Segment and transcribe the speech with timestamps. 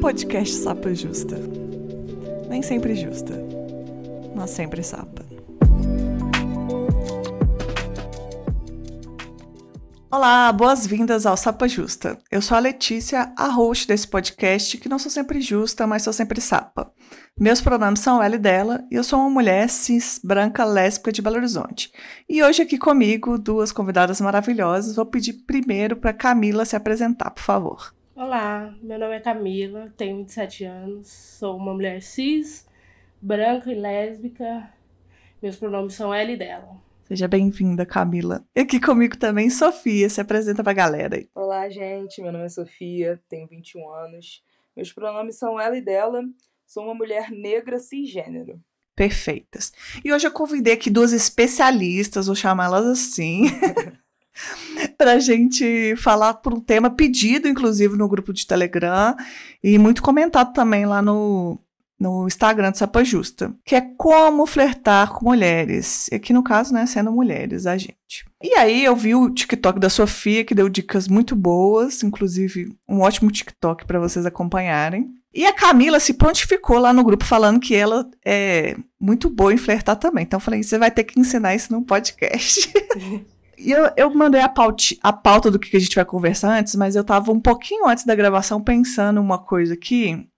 [0.00, 1.36] Podcast Sapa Justa.
[2.48, 3.34] Nem sempre justa,
[4.34, 5.26] mas sempre sapa.
[10.08, 12.16] Olá, boas-vindas ao Sapa Justa.
[12.30, 16.12] Eu sou a Letícia, a host desse podcast, que não sou sempre justa, mas sou
[16.12, 16.92] sempre sapa.
[17.38, 21.20] Meus pronomes são ela e dela, e eu sou uma mulher cis, branca, lésbica de
[21.20, 21.92] Belo Horizonte.
[22.28, 27.42] E hoje aqui comigo, duas convidadas maravilhosas, vou pedir primeiro para Camila se apresentar, por
[27.42, 27.97] favor.
[28.18, 32.66] Olá, meu nome é Camila, tenho 27 anos, sou uma mulher cis,
[33.22, 34.74] branca e lésbica.
[35.40, 36.82] Meus pronomes são ela e dela.
[37.04, 38.44] Seja bem-vinda, Camila.
[38.56, 40.10] E aqui comigo também, Sofia.
[40.10, 41.28] Se apresenta pra galera aí.
[41.32, 42.20] Olá, gente.
[42.20, 44.42] Meu nome é Sofia, tenho 21 anos.
[44.74, 46.20] Meus pronomes são ela e dela.
[46.66, 48.60] Sou uma mulher negra cisgênero.
[48.96, 49.72] Perfeitas.
[50.04, 53.44] E hoje eu convidei aqui duas especialistas, vou chamá-las assim,
[54.98, 59.16] para gente falar por um tema pedido, inclusive, no grupo de Telegram
[59.62, 61.56] e muito comentado também lá no,
[61.98, 66.08] no Instagram do Sapa Justa, que é como flertar com mulheres.
[66.10, 68.26] E aqui no caso, né, sendo mulheres, a gente.
[68.42, 73.00] E aí eu vi o TikTok da Sofia, que deu dicas muito boas, inclusive um
[73.00, 75.08] ótimo TikTok para vocês acompanharem.
[75.32, 79.58] E a Camila se prontificou lá no grupo falando que ela é muito boa em
[79.58, 80.24] flertar também.
[80.24, 82.72] Então eu falei, você vai ter que ensinar isso num podcast.
[83.58, 86.74] E eu, eu mandei a, paute, a pauta do que a gente vai conversar antes,
[86.76, 90.28] mas eu tava um pouquinho antes da gravação pensando uma coisa aqui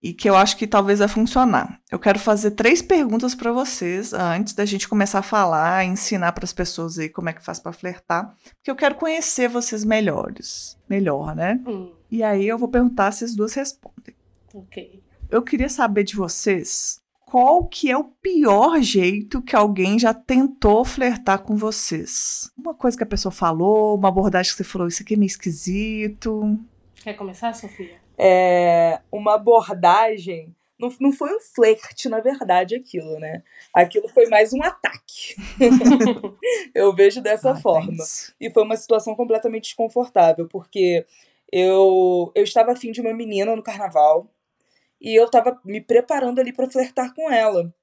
[0.00, 1.80] e que eu acho que talvez vai funcionar.
[1.90, 6.44] Eu quero fazer três perguntas para vocês antes da gente começar a falar, ensinar para
[6.44, 10.76] as pessoas aí como é que faz para flertar, porque eu quero conhecer vocês melhores,
[10.88, 11.60] melhor, né?
[11.66, 14.14] Hum, E aí eu vou perguntar se as duas respondem.
[14.54, 15.02] ok.
[15.30, 17.00] Eu queria saber de vocês
[17.32, 22.52] qual que é o pior jeito que alguém já tentou flertar com vocês.
[22.58, 25.28] Uma coisa que a pessoa falou, uma abordagem que você falou, isso aqui é meio
[25.28, 26.58] esquisito.
[27.02, 27.98] Quer começar, Sofia?
[28.18, 30.54] É uma abordagem.
[30.78, 33.42] Não, não foi um flerte, na verdade, aquilo, né?
[33.74, 35.34] Aquilo foi mais um ataque.
[36.74, 37.96] eu vejo dessa Ah, forma.
[37.96, 38.34] thanks.
[38.38, 41.06] E foi uma situação completamente desconfortável, porque
[41.50, 44.30] eu, eu estava afim de uma menina no carnaval
[45.02, 47.74] e eu estava me preparando ali para flertar com ela.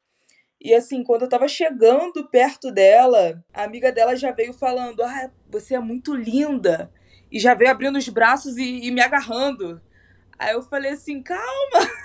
[0.62, 5.30] E assim, quando eu estava chegando perto dela, a amiga dela já veio falando: Ah,
[5.50, 6.90] você é muito linda.
[7.32, 9.82] E já veio abrindo os braços e, e me agarrando.
[10.38, 11.44] Aí eu falei assim: calma,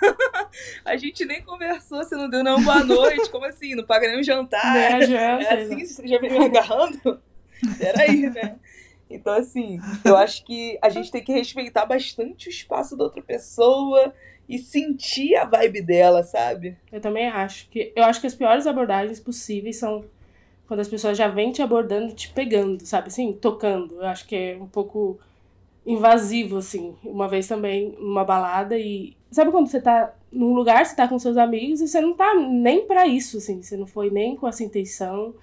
[0.84, 3.30] a gente nem conversou, você não deu não boa noite.
[3.30, 3.76] Como assim?
[3.76, 4.74] Não paga nem um jantar.
[4.74, 7.22] Né, janta, É assim, você já veio me agarrando?
[7.78, 8.56] Peraí, né?
[9.08, 13.22] Então, assim, eu acho que a gente tem que respeitar bastante o espaço da outra
[13.22, 14.12] pessoa
[14.48, 16.76] e sentir a vibe dela, sabe?
[16.92, 17.92] Eu também acho que.
[17.96, 20.04] Eu acho que as piores abordagens possíveis são
[20.66, 23.08] quando as pessoas já vêm te abordando, te pegando, sabe?
[23.08, 23.96] Assim, tocando.
[23.96, 25.18] Eu acho que é um pouco
[25.86, 26.94] invasivo, assim.
[27.04, 29.16] Uma vez também, numa balada e.
[29.30, 32.34] Sabe quando você tá num lugar, você tá com seus amigos e você não tá
[32.34, 33.62] nem pra isso, assim.
[33.62, 35.34] Você não foi nem com essa intenção.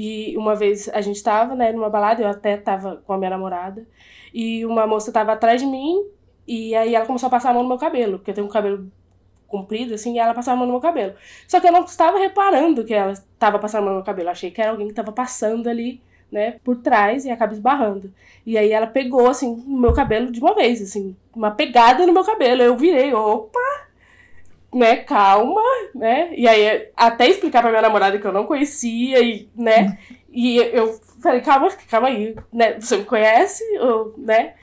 [0.00, 3.30] E uma vez a gente tava, né, numa balada, eu até tava com a minha
[3.30, 3.84] namorada,
[4.32, 6.04] e uma moça tava atrás de mim,
[6.48, 8.50] e aí ela começou a passar a mão no meu cabelo, porque eu tenho um
[8.50, 8.90] cabelo
[9.46, 11.14] comprido, assim, e ela passava a mão no meu cabelo.
[11.46, 14.28] Só que eu não estava reparando que ela estava passando a mão no meu cabelo.
[14.28, 16.00] Eu achei que era alguém que estava passando ali,
[16.32, 18.12] né, por trás e acaba esbarrando.
[18.46, 22.12] E aí ela pegou, assim, no meu cabelo de uma vez, assim, uma pegada no
[22.14, 22.62] meu cabelo.
[22.62, 23.58] Eu virei, opa,
[24.74, 25.62] né, calma,
[25.94, 26.30] né?
[26.34, 29.98] E aí até explicar pra minha namorada que eu não conhecia e, né,
[30.30, 33.64] e eu falei, calma, calma aí, né, você me conhece,
[34.16, 34.54] né?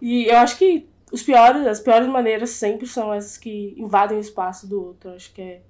[0.00, 4.20] E eu acho que os piores, as piores maneiras sempre são essas que invadem o
[4.20, 5.10] espaço do outro.
[5.10, 5.62] Eu acho que é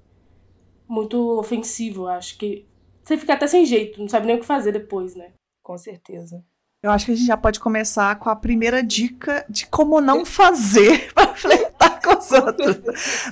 [0.88, 2.06] muito ofensivo.
[2.06, 2.66] Acho que
[3.04, 5.34] você fica até sem jeito, não sabe nem o que fazer depois, né?
[5.62, 6.42] Com certeza.
[6.82, 10.24] Eu acho que a gente já pode começar com a primeira dica de como não
[10.24, 12.78] fazer para flertar com os outros.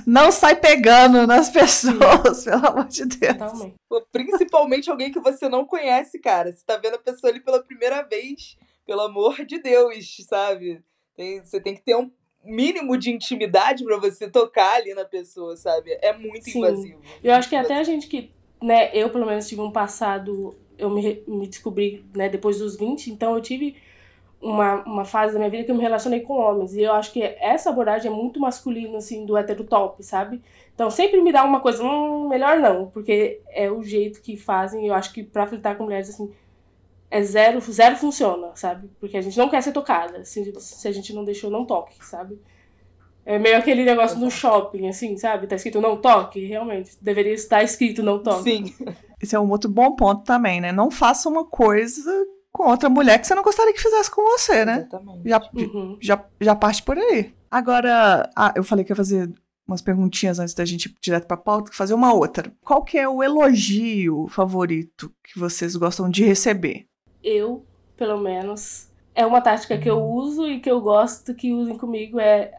[0.05, 3.37] Não sai pegando nas pessoas, pelo amor de Deus.
[3.37, 3.75] Totalmente.
[4.11, 6.51] Principalmente alguém que você não conhece, cara.
[6.51, 8.55] Você tá vendo a pessoa ali pela primeira vez.
[8.85, 10.83] Pelo amor de Deus, sabe?
[11.15, 12.11] Tem- você tem que ter um
[12.43, 15.97] mínimo de intimidade pra você tocar ali na pessoa, sabe?
[16.01, 16.59] É muito Sim.
[16.59, 16.99] invasivo.
[17.23, 18.31] Eu acho que até a gente que,
[18.61, 23.07] né, eu pelo menos tive um passado, eu me, me descobri, né, depois dos 20,
[23.11, 23.77] então eu tive
[24.41, 26.73] uma, uma fase da minha vida que eu me relacionei com homens.
[26.73, 30.41] E eu acho que essa abordagem é muito masculina, assim, do hétero top, sabe?
[30.75, 34.83] Então sempre me dá uma coisa, hum, melhor não, porque é o jeito que fazem.
[34.83, 36.29] e Eu acho que pra flertar com mulheres, assim,
[37.13, 38.89] é zero, zero funciona, sabe?
[38.99, 40.25] Porque a gente não quer ser tocada.
[40.25, 42.41] Se, se a gente não deixou, não toque, sabe?
[43.23, 45.45] É meio aquele negócio no shopping, assim, sabe?
[45.45, 46.91] Tá escrito não toque, realmente.
[46.99, 48.43] Deveria estar escrito não toque.
[48.43, 48.75] Sim.
[49.21, 50.71] Esse é um outro bom ponto também, né?
[50.71, 52.11] Não faça uma coisa
[52.51, 54.79] com outra mulher que você não gostaria que fizesse com você, né?
[54.87, 55.29] Exatamente.
[55.29, 55.97] Já, Uhum.
[56.01, 57.33] já, já parte por aí.
[57.49, 59.31] Agora, ah, eu falei que ia fazer
[59.67, 62.51] umas perguntinhas antes da gente ir direto pra pauta, fazer uma outra.
[62.61, 66.87] Qual que é o elogio favorito que vocês gostam de receber?
[67.23, 67.63] Eu,
[67.95, 72.19] pelo menos, é uma tática que eu uso e que eu gosto que usem comigo.
[72.19, 72.51] É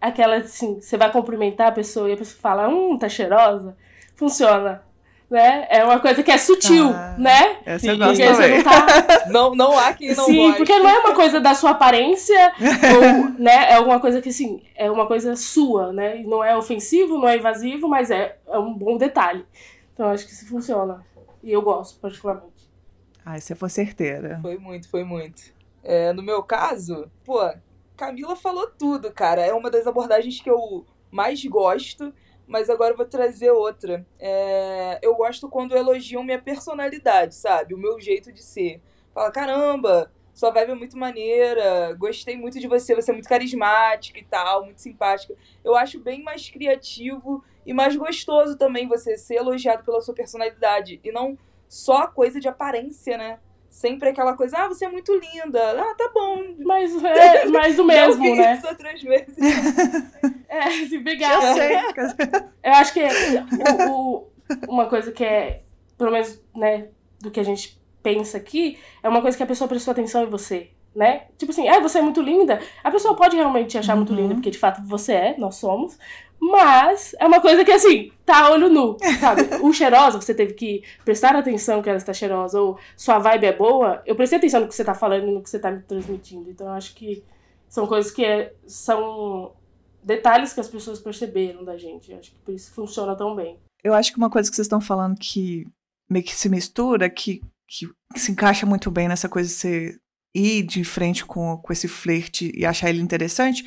[0.00, 3.76] aquela assim: você vai cumprimentar a pessoa e a pessoa fala, hum, tá cheirosa.
[4.16, 4.82] Funciona.
[5.30, 5.66] Né?
[5.70, 7.56] É uma coisa que é sutil, Ah, né?
[7.64, 8.56] Essa eu gosto também.
[8.58, 8.86] não tá
[9.30, 10.56] Não, não há quem não Sim, goste.
[10.58, 13.70] porque não é uma coisa da sua aparência, ou, né?
[13.72, 16.20] É alguma coisa que, assim, é uma coisa sua, né?
[16.20, 19.44] E Não é ofensivo, não é invasivo, mas é, é um bom detalhe.
[19.94, 21.04] Então, acho que isso funciona.
[21.42, 22.53] E eu gosto, particularmente.
[23.24, 24.38] Ai, você foi certeira.
[24.42, 25.54] Foi muito, foi muito.
[25.82, 27.40] É, no meu caso, pô,
[27.96, 29.40] Camila falou tudo, cara.
[29.40, 32.12] É uma das abordagens que eu mais gosto,
[32.46, 34.06] mas agora eu vou trazer outra.
[34.18, 37.74] É, eu gosto quando elogiam minha personalidade, sabe?
[37.74, 38.82] O meu jeito de ser.
[39.14, 44.18] Fala, caramba, sua vibe é muito maneira, gostei muito de você, você é muito carismática
[44.18, 45.34] e tal, muito simpática.
[45.62, 51.00] Eu acho bem mais criativo e mais gostoso também você ser elogiado pela sua personalidade
[51.04, 51.38] e não
[51.74, 53.38] só coisa de aparência, né?
[53.68, 55.60] Sempre aquela coisa, ah, você é muito linda.
[55.80, 56.54] Ah, tá bom.
[56.60, 58.54] Mas é mais Já mesmo, ouvi né?
[58.56, 59.34] isso outras vezes.
[60.48, 61.40] É, se Eu pegar.
[61.54, 61.74] sei.
[62.62, 64.30] Eu acho que o- o-
[64.68, 65.62] uma coisa que é,
[65.98, 66.90] pelo menos, né,
[67.20, 70.30] do que a gente pensa aqui, é uma coisa que a pessoa prestou atenção em
[70.30, 71.22] você, né?
[71.36, 72.60] Tipo assim, ah, você é muito linda.
[72.82, 74.16] A pessoa pode realmente te achar muito Uhum.
[74.20, 75.98] linda, porque de fato você é, nós somos.
[76.40, 79.42] Mas é uma coisa que, assim, tá olho nu, sabe?
[79.64, 83.52] O cheirosa, você teve que prestar atenção que ela está cheirosa, ou sua vibe é
[83.52, 84.02] boa.
[84.04, 86.50] Eu prestei atenção no que você tá falando e no que você tá me transmitindo.
[86.50, 87.24] Então, eu acho que
[87.68, 89.52] são coisas que é- são
[90.02, 92.12] detalhes que as pessoas perceberam da gente.
[92.12, 93.58] Eu acho que por isso funciona tão bem.
[93.82, 95.64] Eu acho que uma coisa que vocês estão falando que
[96.10, 99.98] meio que se mistura, que, que, se encaixa muito bem nessa coisa de você
[100.34, 103.64] ir de frente com, com esse flerte e achar ele interessante,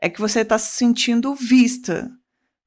[0.00, 2.10] é que você está se sentindo vista.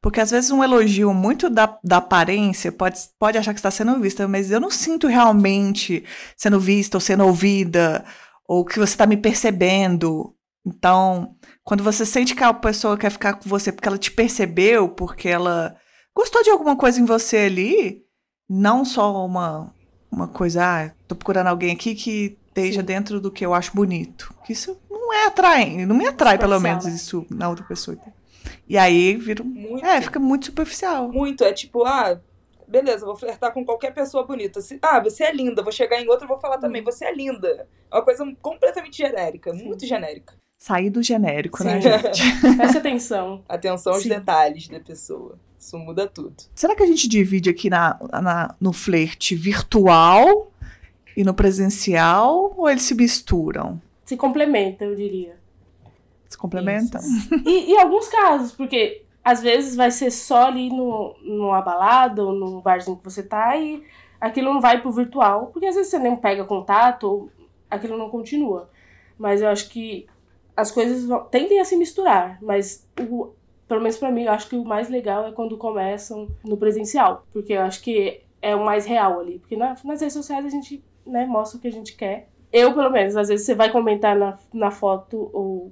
[0.01, 3.99] Porque às vezes um elogio muito da, da aparência pode, pode achar que está sendo
[3.99, 6.03] vista, mas eu não sinto realmente
[6.35, 8.03] sendo vista ou sendo ouvida,
[8.47, 10.35] ou que você está me percebendo.
[10.65, 14.89] Então, quando você sente que a pessoa quer ficar com você porque ela te percebeu,
[14.89, 15.75] porque ela
[16.15, 18.01] gostou de alguma coisa em você ali,
[18.49, 19.73] não só uma,
[20.11, 22.85] uma coisa, ah, tô procurando alguém aqui que esteja Sim.
[22.85, 24.33] dentro do que eu acho bonito.
[24.45, 26.91] Que isso não é atraente, não me atrai pelo menos né?
[26.91, 27.97] isso na outra pessoa.
[28.67, 29.43] E aí vira.
[29.43, 29.85] Muito.
[29.85, 31.11] É, fica muito superficial.
[31.11, 31.43] Muito.
[31.43, 32.19] É tipo, ah,
[32.67, 34.61] beleza, vou flertar com qualquer pessoa bonita.
[34.61, 35.61] Se- ah, você é linda.
[35.63, 37.67] Vou chegar em outra e vou falar também, você é linda.
[37.91, 40.33] É uma coisa completamente genérica, muito genérica.
[40.57, 41.89] Sair do genérico, né, Sim.
[41.89, 42.21] gente?
[42.57, 43.43] Preste atenção.
[43.49, 44.09] Atenção aos Sim.
[44.09, 45.37] detalhes da pessoa.
[45.59, 46.35] Isso muda tudo.
[46.55, 50.50] Será que a gente divide aqui na, na- no flerte virtual
[51.15, 53.81] e no presencial ou eles se misturam?
[54.05, 55.35] Se complementa, eu diria.
[56.27, 57.01] Se complementam?
[57.45, 62.33] E, e alguns casos, porque às vezes vai ser só ali no, numa balada ou
[62.33, 63.83] no barzinho que você tá e
[64.19, 67.29] aquilo não vai pro virtual, porque às vezes você nem pega contato ou
[67.69, 68.69] aquilo não continua.
[69.17, 70.07] Mas eu acho que
[70.55, 73.29] as coisas vão- tendem a se misturar, mas o,
[73.67, 77.25] pelo menos pra mim, eu acho que o mais legal é quando começam no presencial,
[77.31, 80.49] porque eu acho que é o mais real ali, porque na- nas redes sociais a
[80.49, 82.29] gente né, mostra o que a gente quer.
[82.51, 85.71] Eu, pelo menos, às vezes você vai comentar na, na foto ou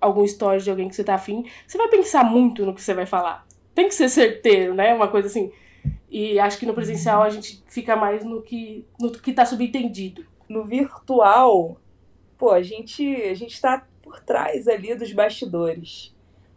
[0.00, 2.92] algum story de alguém que você tá afim, você vai pensar muito no que você
[2.92, 3.46] vai falar.
[3.74, 4.92] Tem que ser certeiro, né?
[4.92, 5.50] Uma coisa assim.
[6.10, 10.26] E acho que no presencial a gente fica mais no que, no que tá subentendido.
[10.48, 11.80] No virtual,
[12.36, 16.11] pô, a gente, a gente tá por trás ali dos bastidores.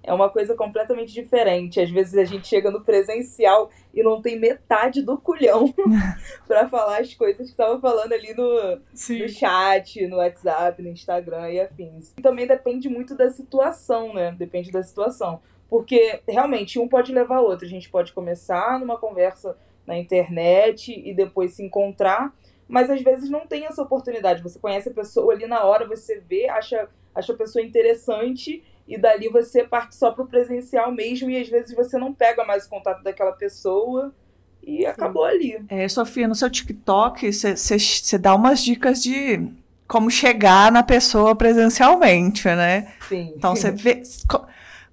[0.06, 1.80] É uma coisa completamente diferente.
[1.80, 5.74] Às vezes a gente chega no presencial e não tem metade do culhão
[6.48, 11.50] pra falar as coisas que tava falando ali no, no chat, no WhatsApp, no Instagram
[11.50, 12.14] e afins.
[12.18, 14.36] E também depende muito da situação, né?
[14.38, 15.42] Depende da situação.
[15.68, 17.66] Porque realmente um pode levar ao outro.
[17.66, 22.34] A gente pode começar numa conversa na internet e depois se encontrar,
[22.68, 24.42] mas às vezes não tem essa oportunidade.
[24.42, 28.98] Você conhece a pessoa ali na hora, você vê, acha, acha a pessoa interessante e
[28.98, 32.70] dali você parte só pro presencial mesmo e às vezes você não pega mais o
[32.70, 34.14] contato daquela pessoa
[34.62, 35.64] e acabou ali.
[35.70, 39.48] É, Sofia, no seu TikTok, você dá umas dicas de
[39.88, 42.94] como chegar na pessoa presencialmente, né?
[43.08, 43.34] Sim.
[43.38, 44.02] Então você vê.
[44.28, 44.46] co-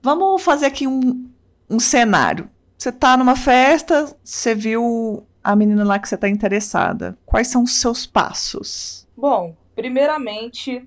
[0.02, 1.28] Vamos fazer aqui um,
[1.70, 2.50] um cenário.
[2.76, 7.16] Você tá numa festa, você viu a menina lá que você tá interessada.
[7.24, 9.06] Quais são os seus passos?
[9.16, 10.84] Bom, primeiramente,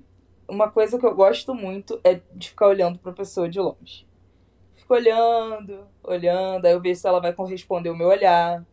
[0.47, 4.07] uma coisa que eu gosto muito é de ficar olhando pra pessoa de longe.
[4.75, 8.63] Fico olhando, olhando, aí eu vejo se ela vai corresponder o meu olhar.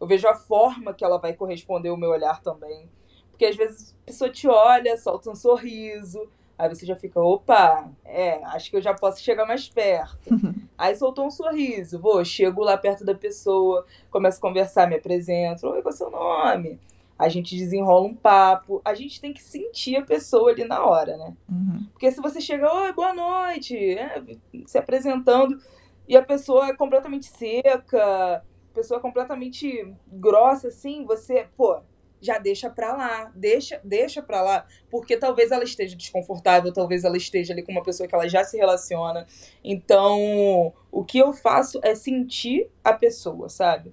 [0.00, 2.88] Eu vejo a forma que ela vai corresponder o meu olhar também.
[3.30, 7.88] Porque às vezes a pessoa te olha, solta um sorriso, aí você já fica, opa,
[8.04, 10.30] é, acho que eu já posso chegar mais perto.
[10.76, 15.68] aí soltou um sorriso, vou, chego lá perto da pessoa, começo a conversar, me apresento,
[15.68, 16.80] oi, qual é o seu nome?
[17.18, 21.16] A gente desenrola um papo, a gente tem que sentir a pessoa ali na hora,
[21.16, 21.36] né?
[21.48, 21.86] Uhum.
[21.92, 24.22] Porque se você chega, oi, boa noite, é,
[24.66, 25.58] se apresentando,
[26.06, 31.80] e a pessoa é completamente seca, pessoa completamente grossa, assim, você, pô,
[32.20, 37.16] já deixa pra lá, deixa, deixa pra lá, porque talvez ela esteja desconfortável, talvez ela
[37.16, 39.26] esteja ali com uma pessoa que ela já se relaciona.
[39.62, 43.92] Então, o que eu faço é sentir a pessoa, sabe?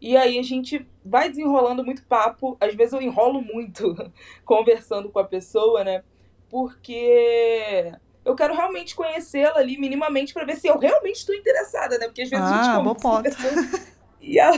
[0.00, 3.94] E aí a gente vai desenrolando muito papo, às vezes eu enrolo muito
[4.44, 6.04] conversando com a pessoa, né?
[6.48, 7.92] Porque
[8.24, 12.06] eu quero realmente conhecê-la ali minimamente para ver se eu realmente estou interessada, né?
[12.06, 13.22] Porque às vezes ah, a gente ponto.
[13.22, 13.88] Pessoa...
[14.20, 14.50] E a,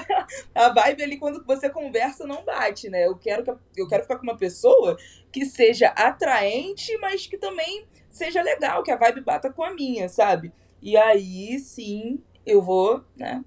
[0.55, 3.07] a vibe ali, quando você conversa, não bate, né?
[3.07, 4.97] Eu quero, que, eu quero ficar com uma pessoa
[5.31, 10.09] que seja atraente, mas que também seja legal, que a vibe bata com a minha,
[10.09, 10.53] sabe?
[10.83, 13.45] E aí sim eu vou, né,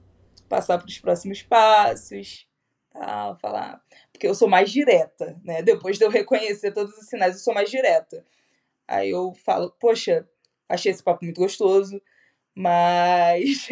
[0.53, 2.47] passar para os próximos passos,
[2.91, 3.81] tal, falar.
[4.11, 5.63] Porque eu sou mais direta, né?
[5.63, 8.23] Depois de eu reconhecer todos os sinais, eu sou mais direta.
[8.87, 10.29] Aí eu falo, poxa,
[10.69, 11.99] achei esse papo muito gostoso,
[12.53, 13.67] mas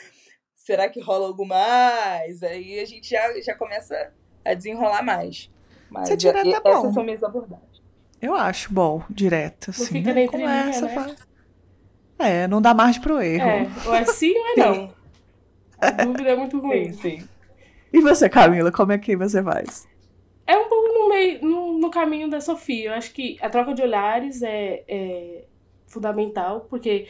[0.54, 2.42] será que rola algo mais?
[2.42, 4.12] Aí a gente já, já começa
[4.44, 5.50] a desenrolar mais.
[5.88, 6.92] Mas Ser direta é essas bom.
[6.92, 7.82] são minhas abordagens.
[8.20, 9.86] Eu acho bom, direta, assim.
[9.86, 10.24] fica né?
[10.24, 10.94] entrelinha, Conversa, né?
[10.94, 11.16] fala.
[12.18, 13.48] É, não dá margem pro erro.
[13.48, 15.05] É, ou é sim ou é não.
[15.78, 16.92] A dúvida é muito ruim.
[16.92, 17.28] Sim, sim.
[17.92, 19.88] E você, Camila, como é que você faz?
[20.46, 22.90] É um pouco no meio, no, no caminho da Sofia.
[22.90, 25.44] Eu acho que a troca de olhares é, é
[25.86, 27.06] fundamental, porque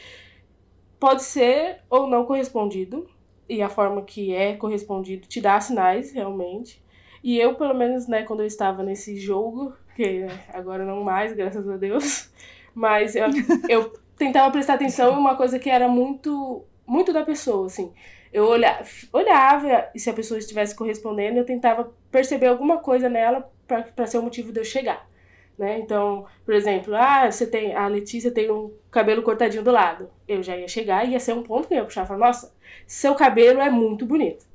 [0.99, 3.07] pode ser ou não correspondido,
[3.49, 6.83] e a forma que é correspondido te dá sinais, realmente.
[7.23, 11.67] E eu, pelo menos, né, quando eu estava nesse jogo, que agora não mais, graças
[11.67, 12.29] a Deus,
[12.73, 13.27] mas eu,
[13.69, 17.91] eu tentava prestar atenção em uma coisa que era muito, muito da pessoa, assim.
[18.37, 23.51] Eu olhava, olhava e se a pessoa estivesse correspondendo, eu tentava perceber alguma coisa nela
[23.65, 25.09] para ser o motivo de eu chegar.
[25.57, 25.79] Né?
[25.79, 30.11] Então, por exemplo, ah, você tem, a Letícia tem um cabelo cortadinho do lado.
[30.27, 32.27] Eu já ia chegar e ia ser um ponto que eu ia puxar e falar,
[32.27, 32.53] nossa,
[32.85, 34.45] seu cabelo é muito bonito.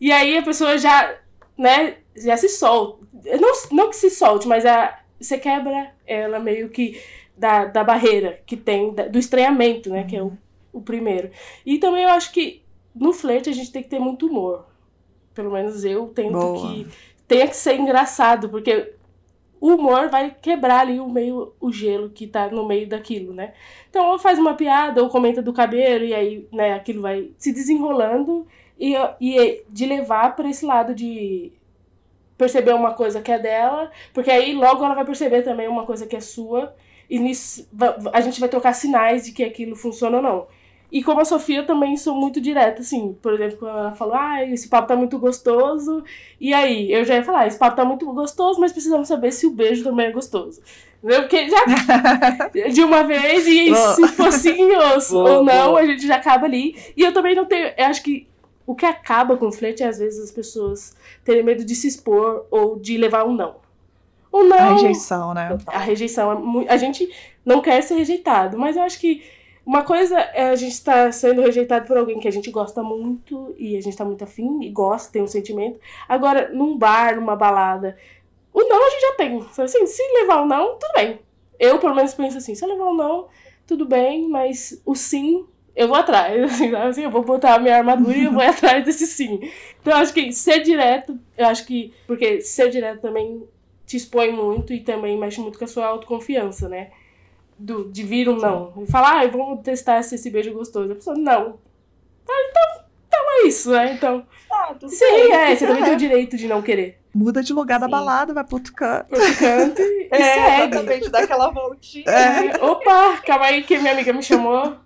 [0.00, 1.16] E aí a pessoa já,
[1.56, 3.06] né, já se solta.
[3.40, 7.00] Não, não que se solte, mas a, você quebra ela meio que
[7.36, 10.36] da, da barreira que tem, da, do estranhamento, né, que é o,
[10.72, 11.30] o primeiro.
[11.64, 12.60] E também eu acho que
[13.00, 14.66] no flerte a gente tem que ter muito humor.
[15.34, 16.68] Pelo menos eu tento Boa.
[16.68, 16.86] que
[17.26, 18.92] tenha que ser engraçado, porque
[19.58, 23.54] o humor vai quebrar ali o meio o gelo que tá no meio daquilo, né?
[23.88, 27.52] Então ou faz uma piada ou comenta do cabelo e aí, né, aquilo vai se
[27.52, 28.46] desenrolando
[28.78, 31.52] e, e de levar para esse lado de
[32.36, 36.06] perceber uma coisa que é dela, porque aí logo ela vai perceber também uma coisa
[36.06, 36.74] que é sua
[37.08, 37.68] e nisso
[38.12, 40.46] a gente vai trocar sinais de que aquilo funciona ou não.
[40.92, 43.16] E como a Sofia, eu também sou muito direta, assim.
[43.22, 46.02] Por exemplo, quando ela falou, ah, esse papo tá muito gostoso.
[46.40, 49.46] E aí, eu já ia falar, esse papo tá muito gostoso, mas precisamos saber se
[49.46, 50.60] o beijo também é gostoso.
[51.02, 51.22] Entendeu?
[51.22, 51.64] Porque já
[52.68, 53.94] de uma vez, e Boa.
[53.94, 55.80] se for sim ou, Boa, ou não, boa.
[55.80, 56.76] a gente já acaba ali.
[56.96, 57.72] E eu também não tenho.
[57.76, 58.28] Eu acho que
[58.66, 60.94] o que acaba com o flerte é, às vezes, as pessoas
[61.24, 63.56] terem medo de se expor ou de levar um não.
[64.30, 64.56] O não.
[64.56, 65.58] A rejeição, né?
[65.66, 66.72] A rejeição é.
[66.72, 67.08] A gente
[67.44, 69.22] não quer ser rejeitado, mas eu acho que
[69.70, 73.54] uma coisa é a gente estar sendo rejeitado por alguém que a gente gosta muito
[73.56, 75.78] e a gente tá muito afim e gosta, tem um sentimento.
[76.08, 77.96] Agora, num bar, numa balada,
[78.52, 79.38] o não a gente já tem.
[79.38, 81.20] Assim, se levar o não, tudo bem.
[81.56, 83.28] Eu, pelo menos, penso assim: se eu levar o não,
[83.64, 85.46] tudo bem, mas o sim,
[85.76, 86.42] eu vou atrás.
[86.50, 86.74] Assim?
[86.74, 89.38] Assim, eu vou botar a minha armadura e eu vou atrás desse sim.
[89.80, 91.94] Então, acho que ser direto, eu acho que.
[92.08, 93.46] Porque ser direto também
[93.86, 96.90] te expõe muito e também mexe muito com a sua autoconfiança, né?
[97.62, 98.72] Do, de vir um não.
[98.82, 100.90] E falar, ah, vamos testar se esse beijo é gostoso.
[100.92, 101.58] A pessoa, não.
[102.28, 103.92] Ah, então, então é isso, né?
[103.92, 104.26] Então.
[104.50, 105.32] Ah, Sim, bem.
[105.34, 105.84] é, você também É.
[105.86, 106.98] tem o direito de não querer.
[107.14, 107.90] Muda de lugar da Sim.
[107.90, 109.08] balada, vai pro outro canto.
[109.08, 110.74] Pro outro canto e, e É, segue.
[110.76, 112.04] exatamente, dá aquela voltinha.
[112.06, 112.64] É.
[112.64, 114.76] Opa, calma aí que minha amiga me chamou.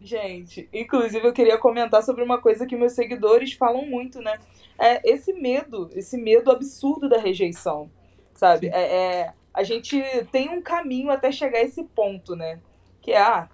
[0.00, 4.38] Gente, inclusive eu queria comentar sobre uma coisa que meus seguidores falam muito, né?
[4.78, 7.90] É esse medo, esse medo absurdo da rejeição,
[8.34, 8.68] sabe?
[8.68, 9.98] É, é- a gente
[10.30, 12.60] tem um caminho até chegar a esse ponto, né?
[13.00, 13.48] Que é, ah,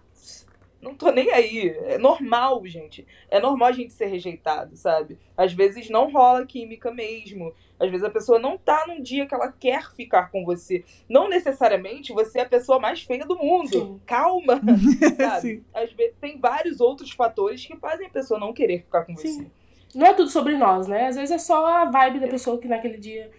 [0.81, 1.69] não tô nem aí.
[1.85, 3.07] É normal, gente.
[3.31, 5.17] É normal a gente ser rejeitado, sabe?
[5.37, 7.55] Às vezes não rola química mesmo.
[7.79, 10.85] Às vezes a pessoa não tá num dia que ela quer ficar com você.
[11.09, 13.69] Não necessariamente você é a pessoa mais feia do mundo.
[13.69, 14.01] Sim.
[14.05, 14.61] Calma,
[15.17, 15.41] sabe?
[15.41, 15.65] Sim.
[15.73, 19.29] Às vezes tem vários outros fatores que fazem a pessoa não querer ficar com você.
[19.29, 19.51] Sim.
[19.95, 21.07] Não é tudo sobre nós, né?
[21.07, 23.31] Às vezes é só a vibe da pessoa que naquele dia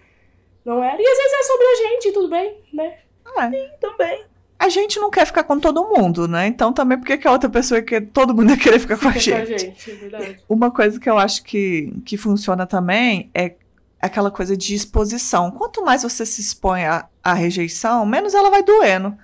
[0.66, 1.02] não era.
[1.02, 2.98] E às vezes é sobre a gente, tudo bem, né?
[3.38, 3.50] É.
[3.50, 4.24] Sim, também.
[4.60, 6.48] A gente não quer ficar com todo mundo, né?
[6.48, 9.10] Então também por que que a outra pessoa quer todo mundo ia querer ficar com
[9.10, 9.62] a Fica com a gente?
[9.62, 10.40] gente, é verdade.
[10.48, 13.56] Uma coisa que eu acho que, que funciona também é
[14.02, 15.52] aquela coisa de exposição.
[15.52, 19.18] Quanto mais você se expõe à, à rejeição, menos ela vai doendo.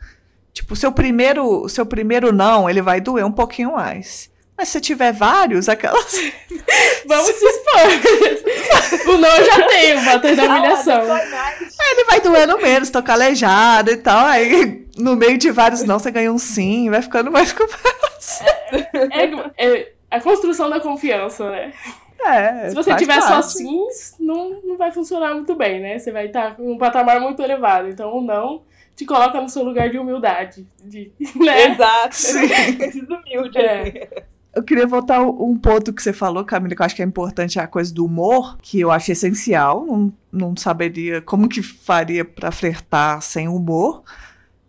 [0.51, 4.29] Tipo, o seu primeiro, seu primeiro não, ele vai doer um pouquinho mais.
[4.60, 6.20] Mas se tiver vários, aquelas.
[7.08, 9.13] Vamos se expor.
[9.13, 11.01] o não eu já tenho, bater da humilhação.
[11.04, 11.78] Ah, mais.
[11.92, 14.25] Ele vai doendo menos, tô calejado e tal.
[14.25, 17.63] Aí, no meio de vários não, você ganha um sim, vai ficando mais com
[19.13, 21.72] É, é a construção da confiança, né?
[22.22, 23.54] É, Se você tiver só parte.
[23.54, 25.98] sims, não, não vai funcionar muito bem, né?
[25.98, 27.88] Você vai estar com um patamar muito elevado.
[27.88, 28.63] Então, o não
[28.94, 30.68] te coloca no seu lugar de humildade.
[30.84, 31.68] De, né?
[31.72, 32.13] Exato.
[32.13, 32.48] Sim.
[32.75, 33.58] Desumilde.
[33.58, 34.10] É.
[34.53, 37.60] Eu queria voltar um ponto que você falou, Camila, que eu acho que é importante,
[37.60, 39.86] a coisa do humor, que eu acho essencial.
[39.86, 44.03] Não, não saberia como que faria pra flertar sem humor.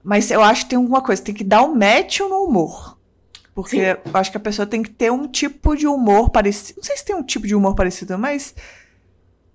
[0.02, 2.99] Mas eu acho que tem alguma coisa, tem que dar um match no humor.
[3.54, 3.82] Porque Sim.
[3.82, 6.78] eu acho que a pessoa tem que ter um tipo de humor parecido.
[6.78, 8.54] Não sei se tem um tipo de humor parecido, mas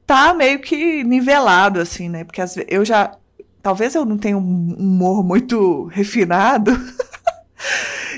[0.05, 2.24] tá meio que nivelado, assim, né?
[2.24, 3.15] Porque às vezes eu já.
[3.62, 6.72] Talvez eu não tenha um humor muito refinado.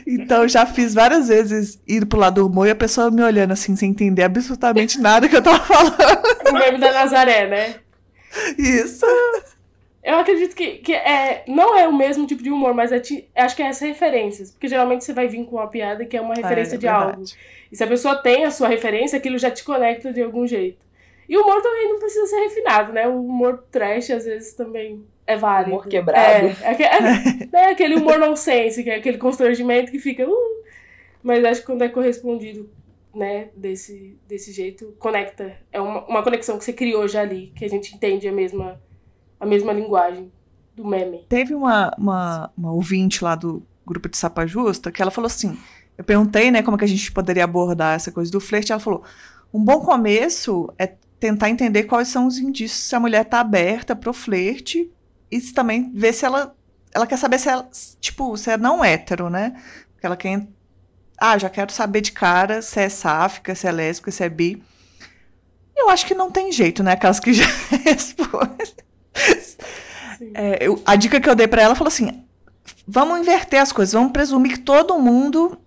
[0.05, 3.51] Então já fiz várias vezes ir pro lado do humor e a pessoa me olhando
[3.53, 5.97] assim, sem entender absolutamente nada que eu tava falando.
[6.49, 7.75] O meme da Nazaré, né?
[8.57, 9.05] Isso.
[10.03, 13.27] Eu acredito que, que é, não é o mesmo tipo de humor, mas é ti-
[13.35, 14.51] acho que é as referências.
[14.51, 17.11] Porque geralmente você vai vir com uma piada que é uma referência É, de verdade.
[17.11, 17.23] algo.
[17.71, 20.77] E se a pessoa tem a sua referência, aquilo já te conecta de algum jeito.
[21.27, 23.05] E o humor também não precisa ser refinado, né?
[23.07, 25.71] O humor trash, às vezes, também é válido.
[25.75, 26.47] Humor quebrado.
[26.47, 27.01] É, aque- é,
[27.51, 30.25] né, aquele humor nonsense, que é aquele constrangimento que fica...
[30.27, 30.57] "Uh",
[31.21, 32.69] mas acho que quando é correspondido,
[33.13, 35.53] né, desse, desse jeito, conecta.
[35.71, 38.79] É uma, uma conexão que você criou já ali, que a gente entende a mesma,
[39.39, 40.31] a mesma linguagem
[40.75, 41.25] do meme.
[41.27, 45.57] Teve uma, uma, uma ouvinte lá do grupo de Sapa Justa que ela falou assim:
[45.97, 48.71] eu perguntei, né, como que a gente poderia abordar essa coisa do flerte.
[48.71, 49.03] Ela falou:
[49.51, 53.95] um bom começo é tentar entender quais são os indícios se a mulher tá aberta
[53.95, 54.91] pro flerte
[55.31, 56.55] e também ver se ela.
[56.93, 59.53] Ela quer saber se ela, tipo, se é não hétero, né?
[59.93, 60.47] Porque ela quer.
[61.19, 64.61] Ah, já quero saber de cara se é sáfica, se é lésbica, se é bi.
[65.75, 66.93] Eu acho que não tem jeito, né?
[66.93, 67.45] Aquelas que já.
[70.33, 72.23] É, eu- a dica que eu dei pra ela falou assim:
[72.87, 75.59] vamos inverter as coisas, vamos presumir que todo mundo,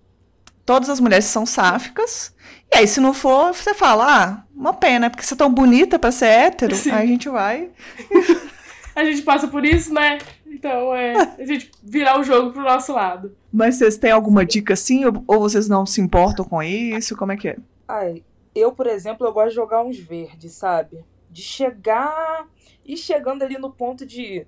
[0.65, 2.33] todas as mulheres são sáficas.
[2.73, 5.97] E aí, se não for, você fala: ah, uma pena, porque você é tão bonita
[5.99, 6.75] pra ser hétero.
[6.75, 6.91] Sim.
[6.91, 7.69] Aí a gente vai.
[9.01, 10.17] A gente passa por isso, né?
[10.45, 13.35] Então é a gente virar o jogo pro nosso lado.
[13.51, 15.05] Mas vocês têm alguma dica assim?
[15.05, 17.15] Ou, ou vocês não se importam com isso?
[17.17, 17.57] Como é que é?
[17.87, 21.03] Ai, eu, por exemplo, eu gosto de jogar uns verdes, sabe?
[21.29, 22.47] De chegar
[22.85, 24.45] e chegando ali no ponto de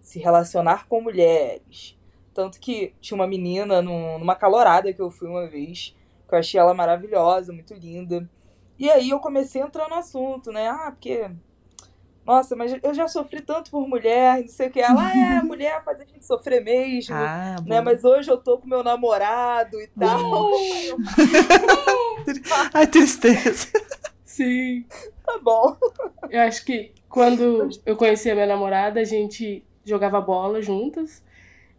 [0.00, 1.96] se relacionar com mulheres.
[2.34, 5.94] Tanto que tinha uma menina num- numa calorada que eu fui uma vez,
[6.28, 8.28] que eu achei ela maravilhosa, muito linda.
[8.78, 10.68] E aí eu comecei a entrar no assunto, né?
[10.68, 11.30] Ah, porque.
[12.26, 14.80] Nossa, mas eu já sofri tanto por mulher, não sei o que.
[14.80, 17.14] Ela "Ah, é, mulher faz a gente sofrer mesmo.
[17.14, 17.84] Ah, Né, bom.
[17.84, 20.18] mas hoje eu tô com meu namorado e tal.
[22.74, 23.68] Ai, tristeza.
[24.24, 24.84] Sim.
[25.24, 25.76] tá bom.
[26.28, 31.22] Eu acho que quando eu conheci a minha namorada, a gente jogava bola juntas.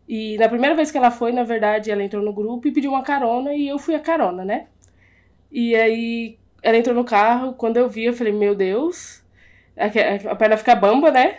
[0.07, 2.91] E na primeira vez que ela foi, na verdade, ela entrou no grupo e pediu
[2.91, 4.67] uma carona e eu fui a carona, né?
[5.51, 9.21] E aí ela entrou no carro, quando eu vi, eu falei, meu Deus,
[9.77, 11.37] a a perna fica bamba, né?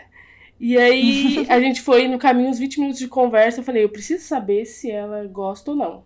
[0.60, 3.88] E aí a gente foi no caminho, uns 20 minutos de conversa, eu falei, eu
[3.88, 6.04] preciso saber se ela gosta ou não.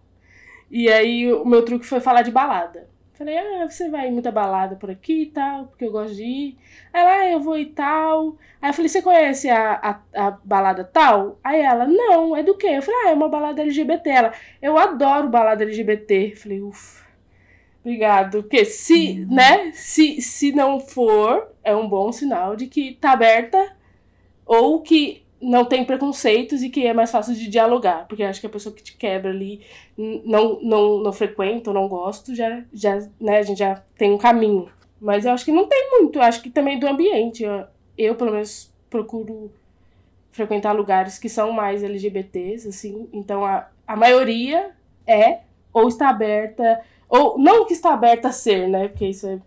[0.71, 2.91] E aí o meu truque foi falar de balada.
[3.15, 6.25] Falei, ah, você vai em muita balada por aqui e tal, porque eu gosto de
[6.25, 6.59] ir.
[6.93, 8.37] Aí ela, ah, eu vou e tal.
[8.61, 11.39] Aí eu falei, você conhece a, a, a balada tal?
[11.45, 12.69] Aí ela, não, é do quê?
[12.69, 14.11] Eu falei, ah, é uma balada LGBT.
[14.11, 16.33] Ela, eu adoro balada LGBT.
[16.33, 17.02] Eu falei, ufa,
[17.85, 18.43] obrigado.
[18.43, 23.77] Porque se, né, se, se não for, é um bom sinal de que tá aberta
[24.47, 28.07] ou que não tem preconceitos e que é mais fácil de dialogar.
[28.07, 29.61] Porque eu acho que a pessoa que te quebra ali
[29.97, 34.19] não, não, não frequento ou não gosto, já, já, né, a gente já tem um
[34.19, 34.71] caminho.
[35.01, 37.43] Mas eu acho que não tem muito, eu acho que também do ambiente.
[37.43, 37.65] Eu,
[37.99, 39.51] eu, pelo menos, procuro
[40.31, 43.09] frequentar lugares que são mais LGBTs, assim.
[43.13, 44.71] Então, a, a maioria
[45.05, 45.41] é
[45.73, 46.81] ou está aberta,
[47.13, 49.39] ou não que está aberta a ser, né, porque isso é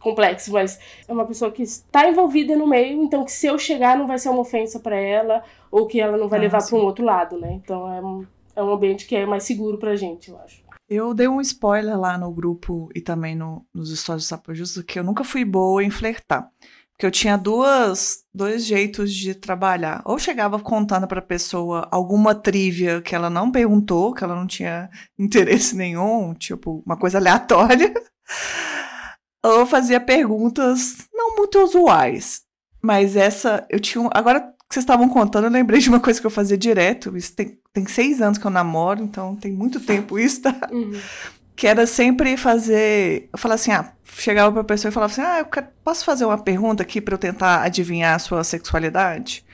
[0.00, 3.96] complexo, mas é uma pessoa que está envolvida no meio, então que se eu chegar
[3.96, 6.76] não vai ser uma ofensa para ela, ou que ela não vai Ah, levar para
[6.76, 7.52] um outro lado, né?
[7.52, 10.64] Então é um, é um ambiente que é mais seguro pra gente, eu acho.
[10.88, 14.84] Eu dei um spoiler lá no grupo e também no, nos stories do Sapo Justo
[14.84, 16.48] que eu nunca fui boa em flertar.
[16.96, 20.00] Porque eu tinha duas, dois jeitos de trabalhar.
[20.06, 24.46] Ou chegava contando para a pessoa alguma trivia que ela não perguntou, que ela não
[24.46, 27.92] tinha interesse nenhum, tipo, uma coisa aleatória.
[29.44, 32.40] ou fazia perguntas não muito usuais.
[32.82, 34.08] Mas essa, eu tinha.
[34.14, 37.14] Agora que vocês estavam contando, eu lembrei de uma coisa que eu fazia direto.
[37.14, 40.56] Isso tem, tem seis anos que eu namoro, então tem muito tempo isso, tá?
[40.72, 40.98] Uhum
[41.56, 43.28] que era sempre fazer.
[43.32, 46.24] Eu falava assim, ah, chegava pra pessoa e falava assim: ah, eu quero, posso fazer
[46.26, 49.44] uma pergunta aqui para eu tentar adivinhar a sua sexualidade?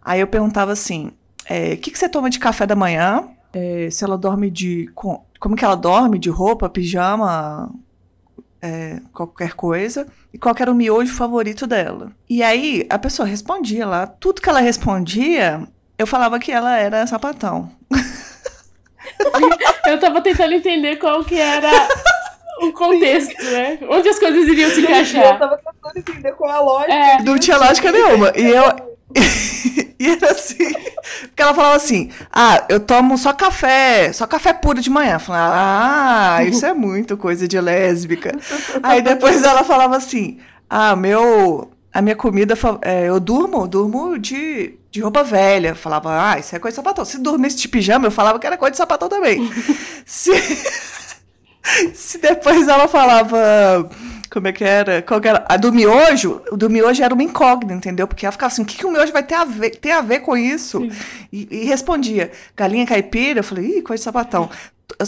[0.00, 1.12] Aí eu perguntava assim:
[1.48, 3.28] é, o que, que você toma de café da manhã?
[3.52, 4.88] É, se ela dorme de.
[4.94, 6.18] Com, como que ela dorme?
[6.18, 7.70] De roupa, pijama,
[8.60, 10.06] é, qualquer coisa.
[10.32, 12.12] E qual era o miojo favorito dela.
[12.30, 14.06] E aí a pessoa respondia lá.
[14.06, 15.66] Tudo que ela respondia,
[15.98, 17.70] eu falava que ela era sapatão.
[19.86, 21.70] Eu tava tentando entender qual que era
[22.60, 23.50] o contexto, Sim.
[23.50, 23.78] né?
[23.88, 25.34] Onde as coisas iriam se encaixar.
[25.34, 26.92] Eu tava tentando entender qual é a lógica.
[26.92, 27.22] É.
[27.22, 28.32] Não tinha lógica nenhuma.
[28.36, 28.92] E eu.
[29.98, 30.72] e era assim.
[31.22, 35.14] Porque ela falava assim: Ah, eu tomo só café, só café puro de manhã.
[35.14, 38.32] Eu falava, ah, isso é muito coisa de lésbica.
[38.82, 41.70] Aí depois ela falava assim: Ah, meu.
[41.94, 45.74] A minha comida, é, eu durmo, durmo de de roupa velha.
[45.74, 47.04] Falava, ah, isso é coisa de sapatão.
[47.04, 49.50] Se dormisse de pijama, eu falava que era coisa de sapatão também.
[50.04, 50.30] se...
[51.94, 53.90] se depois ela falava.
[54.30, 55.02] Como é que era?
[55.02, 55.44] Qual que era?
[55.48, 58.06] A do miojo, o do miojo era uma incógnita, entendeu?
[58.06, 60.00] Porque ela ficava assim, o que, que o miojo vai ter a ver, ter a
[60.00, 60.82] ver com isso?
[61.32, 64.48] E, e, respondia, galinha caipira, eu falei, ih, coisa de sapatão.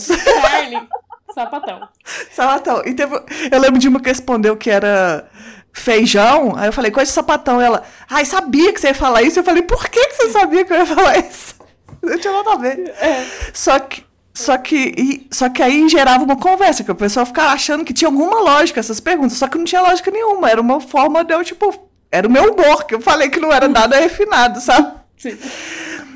[0.42, 0.88] Carne,
[1.34, 1.88] sapatão.
[2.30, 2.82] Sapatão.
[2.84, 3.14] E teve,
[3.50, 5.26] eu lembro de uma que respondeu que era
[5.74, 6.54] feijão.
[6.56, 7.60] Aí eu falei, coisa de sapatão.
[7.60, 9.38] Ela, ai, sabia que você ia falar isso.
[9.38, 11.56] Eu falei, por que, que você sabia que eu ia falar isso?
[12.00, 12.94] Não tinha nada a ver.
[13.00, 13.26] É.
[13.52, 14.04] Só que.
[14.36, 17.92] Só que, e, só que aí gerava uma conversa, que o pessoal ficava achando que
[17.92, 20.50] tinha alguma lógica essas perguntas, só que não tinha lógica nenhuma.
[20.50, 21.72] Era uma forma de eu, tipo,
[22.10, 24.92] era o meu humor, que eu falei que não era nada refinado, sabe?
[25.16, 25.38] Sim.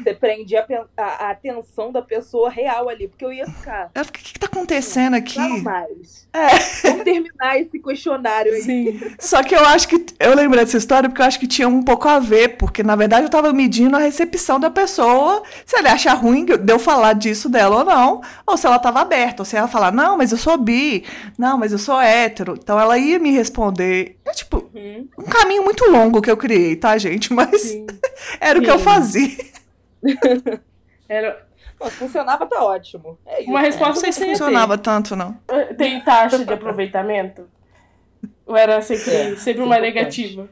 [0.02, 3.90] Você prende a, a, a, atenção da pessoa real ali, porque eu ia ficar.
[3.94, 5.38] Eu fiquei, o que, que tá acontecendo aqui?
[5.38, 6.28] Não mais.
[6.32, 6.48] É.
[6.88, 8.62] Vamos terminar esse questionário aí.
[8.62, 9.00] Sim.
[9.18, 10.06] Só que eu acho que.
[10.18, 12.96] Eu lembrei dessa história porque eu acho que tinha um pouco a ver, porque na
[12.96, 17.12] verdade eu tava medindo a recepção da pessoa, se ela acha ruim de eu falar
[17.14, 20.32] disso dela ou não, ou se ela tava aberta, ou se ela falar, não, mas
[20.32, 21.04] eu sou bi,
[21.36, 22.54] não, mas eu sou hétero.
[22.58, 24.16] Então ela ia me responder.
[24.24, 25.08] É tipo, uhum.
[25.18, 27.32] um caminho muito longo que eu criei, tá, gente?
[27.32, 27.72] Mas
[28.40, 28.60] era Sim.
[28.60, 29.57] o que eu fazia.
[31.08, 31.46] Era...
[31.90, 33.18] Funcionava, tá ótimo.
[33.24, 34.82] É Uma resposta não sei se funcionava ter.
[34.82, 35.38] tanto, não.
[35.76, 37.48] Tem taxa de aproveitamento?
[38.44, 40.48] Ou era sempre, é, sempre uma negativa?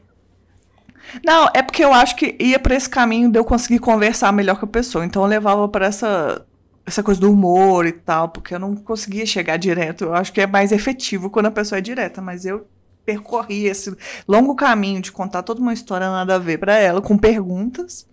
[1.25, 4.57] Não, é porque eu acho que ia para esse caminho de eu conseguir conversar melhor
[4.57, 5.03] com a pessoa.
[5.03, 6.45] Então eu levava para essa
[6.85, 10.05] essa coisa do humor e tal, porque eu não conseguia chegar direto.
[10.05, 12.65] Eu acho que é mais efetivo quando a pessoa é direta, mas eu
[13.05, 13.93] percorri esse
[14.25, 18.07] longo caminho de contar toda uma história nada a ver para ela com perguntas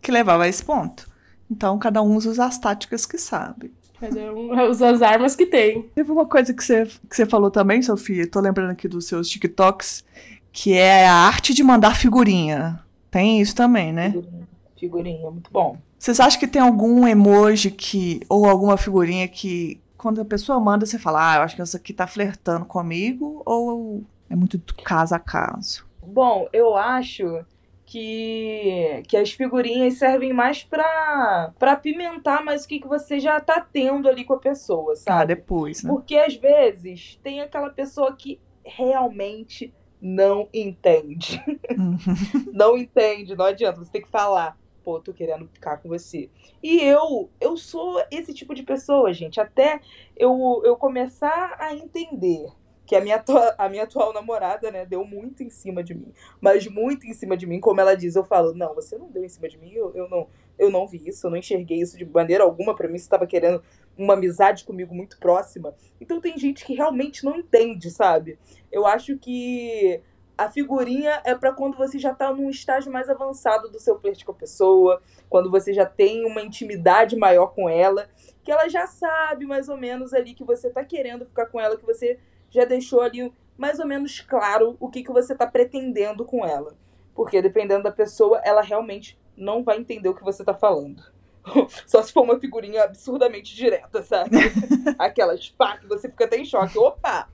[0.00, 1.08] que levava a esse ponto.
[1.50, 3.72] Então, cada um usa as táticas que sabe.
[3.98, 5.82] Cada um usa as armas que tem.
[5.94, 9.28] Teve uma coisa que você, que você falou também, Sofia, tô lembrando aqui dos seus
[9.28, 10.04] TikToks,
[10.52, 12.80] que é a arte de mandar figurinha.
[13.10, 14.10] Tem isso também, né?
[14.12, 15.76] Figurinha, figurinha muito bom.
[15.98, 20.86] Vocês acham que tem algum emoji que, ou alguma figurinha que, quando a pessoa manda,
[20.86, 25.14] você fala, ah, eu acho que essa aqui tá flertando comigo, ou é muito caso
[25.14, 25.84] a caso?
[26.02, 27.44] Bom, eu acho
[27.90, 33.40] que, que as figurinhas servem mais pra, pra apimentar mais o que, que você já
[33.40, 35.22] tá tendo ali com a pessoa, sabe?
[35.22, 35.90] Ah, depois, né?
[35.90, 41.42] Porque às vezes tem aquela pessoa que realmente não entende.
[41.76, 41.96] Uhum.
[42.54, 44.56] não entende, não adianta, você tem que falar.
[44.84, 46.30] Pô, tô querendo ficar com você.
[46.62, 49.40] E eu, eu sou esse tipo de pessoa, gente.
[49.40, 49.80] Até
[50.16, 52.52] eu, eu começar a entender
[52.90, 53.22] que a minha,
[53.56, 56.12] a minha atual namorada, né, deu muito em cima de mim.
[56.40, 59.24] Mas muito em cima de mim, como ela diz, eu falo, não, você não deu
[59.24, 60.26] em cima de mim, eu, eu, não,
[60.58, 62.74] eu não vi isso, eu não enxerguei isso de maneira alguma.
[62.74, 63.62] para mim, você estava querendo
[63.96, 65.72] uma amizade comigo muito próxima.
[66.00, 68.40] Então tem gente que realmente não entende, sabe?
[68.72, 70.02] Eu acho que
[70.36, 74.24] a figurinha é para quando você já tá num estágio mais avançado do seu flerte
[74.24, 78.08] com a pessoa, quando você já tem uma intimidade maior com ela,
[78.42, 81.76] que ela já sabe mais ou menos ali que você tá querendo ficar com ela,
[81.76, 82.18] que você
[82.50, 86.74] já deixou ali mais ou menos claro o que, que você está pretendendo com ela.
[87.14, 91.02] Porque dependendo da pessoa, ela realmente não vai entender o que você está falando.
[91.86, 94.36] Só se for uma figurinha absurdamente direta, sabe?
[94.98, 96.78] Aquelas pá, que você fica até em choque.
[96.78, 97.28] Opa!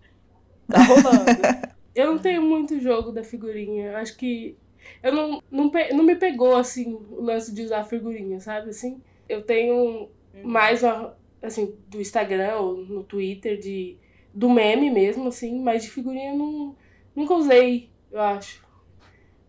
[0.69, 1.77] Tá rolando.
[1.95, 3.97] Eu não tenho muito jogo da figurinha.
[3.97, 4.55] Acho que.
[5.03, 8.69] Eu não, não, não me pegou, assim, o lance de usar figurinha, sabe?
[8.69, 10.09] Assim, eu tenho uhum.
[10.45, 10.83] mais,
[11.43, 13.97] assim, do Instagram ou no Twitter de
[14.37, 16.77] do meme mesmo, assim, mas de figurinha não,
[17.15, 18.63] nunca usei, eu acho.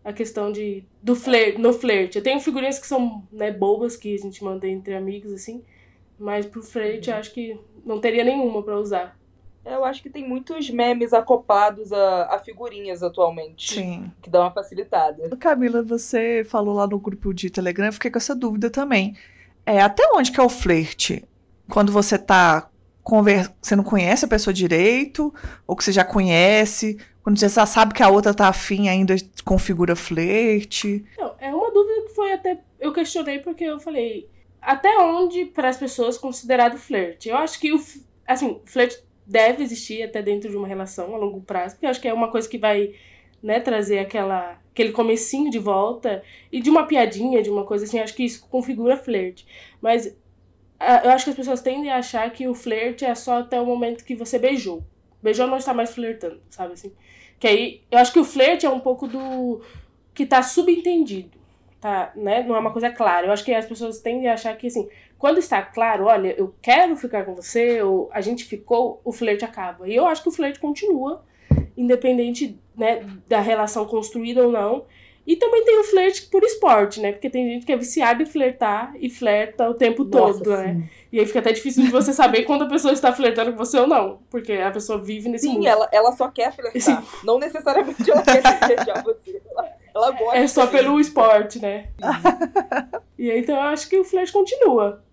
[0.02, 2.16] a questão de do flerte, no flerte.
[2.16, 5.62] Eu tenho figurinhas que são né, bobas que a gente manda entre amigos, assim.
[6.18, 9.18] Mas pro flerte, eu acho que não teria nenhuma para usar.
[9.62, 13.74] Eu acho que tem muitos memes acoplados a, a, figurinhas atualmente.
[13.74, 14.10] Sim.
[14.22, 15.36] Que dão uma facilitada.
[15.36, 19.14] Camila, você falou lá no grupo de Telegram, eu fiquei com essa dúvida também.
[19.66, 21.22] É, até onde que é o flerte?
[21.68, 22.70] Quando você tá
[23.08, 23.50] conver...
[23.62, 25.32] você não conhece a pessoa direito,
[25.66, 29.16] ou que você já conhece, quando você já sabe que a outra tá afim, ainda
[29.46, 31.06] configura flerte.
[31.40, 32.58] É uma dúvida que foi até.
[32.78, 34.28] Eu questionei porque eu falei.
[34.60, 37.30] Até onde, para as pessoas, considerado flerte?
[37.30, 37.82] Eu acho que o.
[38.26, 42.00] Assim, flerte deve existir até dentro de uma relação a longo prazo, porque eu acho
[42.02, 42.92] que é uma coisa que vai
[43.42, 48.00] né, trazer aquela, aquele comecinho de volta e de uma piadinha, de uma coisa assim,
[48.00, 49.46] acho que isso configura flerte.
[49.80, 50.14] Mas
[50.80, 53.66] eu acho que as pessoas tendem a achar que o flerte é só até o
[53.66, 54.82] momento que você beijou.
[55.22, 56.92] Beijou não está mais flertando, sabe assim?
[57.38, 59.60] Que aí, eu acho que o flerte é um pouco do
[60.14, 61.36] que tá subentendido,
[61.80, 62.42] tá, né?
[62.42, 63.26] Não é uma coisa clara.
[63.26, 64.88] Eu acho que as pessoas tendem a achar que assim,
[65.18, 69.44] quando está claro, olha, eu quero ficar com você, ou a gente ficou, o flerte
[69.44, 69.88] acaba.
[69.88, 71.24] E eu acho que o flerte continua,
[71.76, 74.84] independente né, da relação construída ou não.
[75.28, 77.12] E também tem o flerte por esporte, né?
[77.12, 80.56] Porque tem gente que é viciada em flertar e flerta o tempo Nossa, todo, né?
[80.56, 80.78] sim.
[80.78, 80.90] né?
[81.12, 83.78] E aí fica até difícil de você saber quando a pessoa está flertando com você
[83.78, 84.20] ou não.
[84.30, 85.64] Porque a pessoa vive nesse sim, mundo.
[85.64, 86.80] Sim, ela, ela só quer flertar.
[86.80, 86.96] Sim.
[87.22, 89.42] Não necessariamente ela quer beijar você.
[89.50, 90.38] Ela, ela gosta.
[90.38, 91.90] É só pelo esporte, né?
[93.18, 95.04] e aí, então eu acho que o flerte continua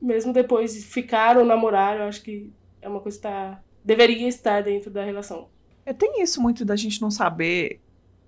[0.00, 4.28] mesmo depois de ficar ou namorar, eu acho que é uma coisa que tá, deveria
[4.28, 5.48] estar dentro da relação.
[5.84, 7.80] É, tem isso muito da gente não saber,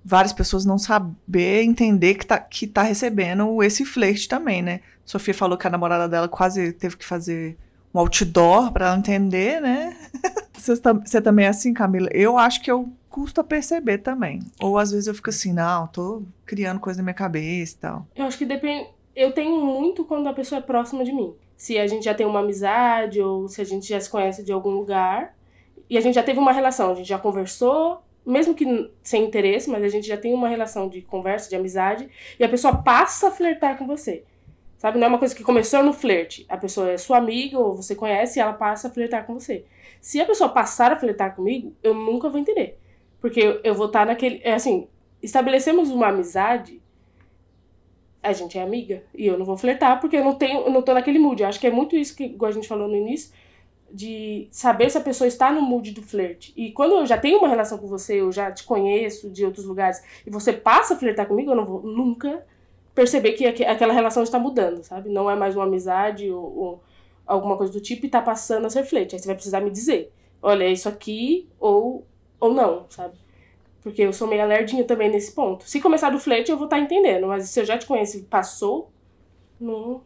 [0.04, 4.80] várias pessoas não saber entender que tá, que tá recebendo esse flerte também, né?
[5.04, 7.56] Sofia falou que a namorada dela quase teve que fazer
[7.94, 9.96] um outdoor para ela entender, né?
[10.58, 12.08] Você, você também é assim, Camila?
[12.12, 14.40] Eu acho que eu custo a perceber também.
[14.61, 18.06] Ou às vezes eu fico assim, não, tô criando coisa na minha cabeça e tal.
[18.16, 18.88] Eu acho que depende.
[19.14, 22.24] Eu tenho muito quando a pessoa é próxima de mim se a gente já tem
[22.24, 25.37] uma amizade ou se a gente já se conhece de algum lugar.
[25.90, 29.70] E a gente já teve uma relação, a gente já conversou, mesmo que sem interesse,
[29.70, 33.28] mas a gente já tem uma relação de conversa, de amizade, e a pessoa passa
[33.28, 34.24] a flertar com você.
[34.76, 34.98] Sabe?
[34.98, 36.46] Não é uma coisa que começou no flerte.
[36.48, 39.64] A pessoa é sua amiga ou você conhece e ela passa a flertar com você.
[40.00, 42.78] Se a pessoa passar a flertar comigo, eu nunca vou entender.
[43.20, 44.40] Porque eu, vou estar naquele.
[44.44, 44.86] É assim,
[45.20, 46.80] estabelecemos uma amizade
[48.22, 50.82] a gente é amiga e eu não vou flertar porque eu não tenho, eu não
[50.82, 51.42] tô naquele mood.
[51.42, 53.32] Eu acho que é muito isso que igual a gente falou no início,
[53.90, 56.53] de saber se a pessoa está no mood do flerte.
[56.57, 59.64] E quando eu já tenho uma relação com você, eu já te conheço de outros
[59.64, 62.44] lugares e você passa a flertar comigo, eu não vou nunca
[62.94, 65.09] perceber que aquela relação está mudando, sabe?
[65.09, 66.83] Não é mais uma amizade ou, ou
[67.27, 69.14] alguma coisa do tipo e tá passando a ser flerte.
[69.14, 72.07] Aí você vai precisar me dizer, olha, é isso aqui ou
[72.40, 73.16] ou não, sabe?
[73.83, 75.64] Porque eu sou meio alerdinha também nesse ponto.
[75.64, 77.27] Se começar do flerte, eu vou estar tá entendendo.
[77.27, 78.90] Mas se eu já te conheço e passou,
[79.61, 80.03] não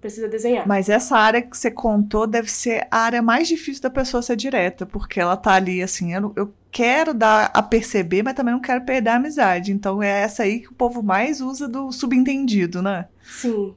[0.00, 0.66] precisa desenhar.
[0.66, 4.36] Mas essa área que você contou deve ser a área mais difícil da pessoa ser
[4.36, 4.86] direta.
[4.86, 8.84] Porque ela tá ali assim, eu, eu quero dar a perceber, mas também não quero
[8.84, 9.72] perder a amizade.
[9.72, 13.08] Então é essa aí que o povo mais usa do subentendido, né?
[13.22, 13.74] Sim.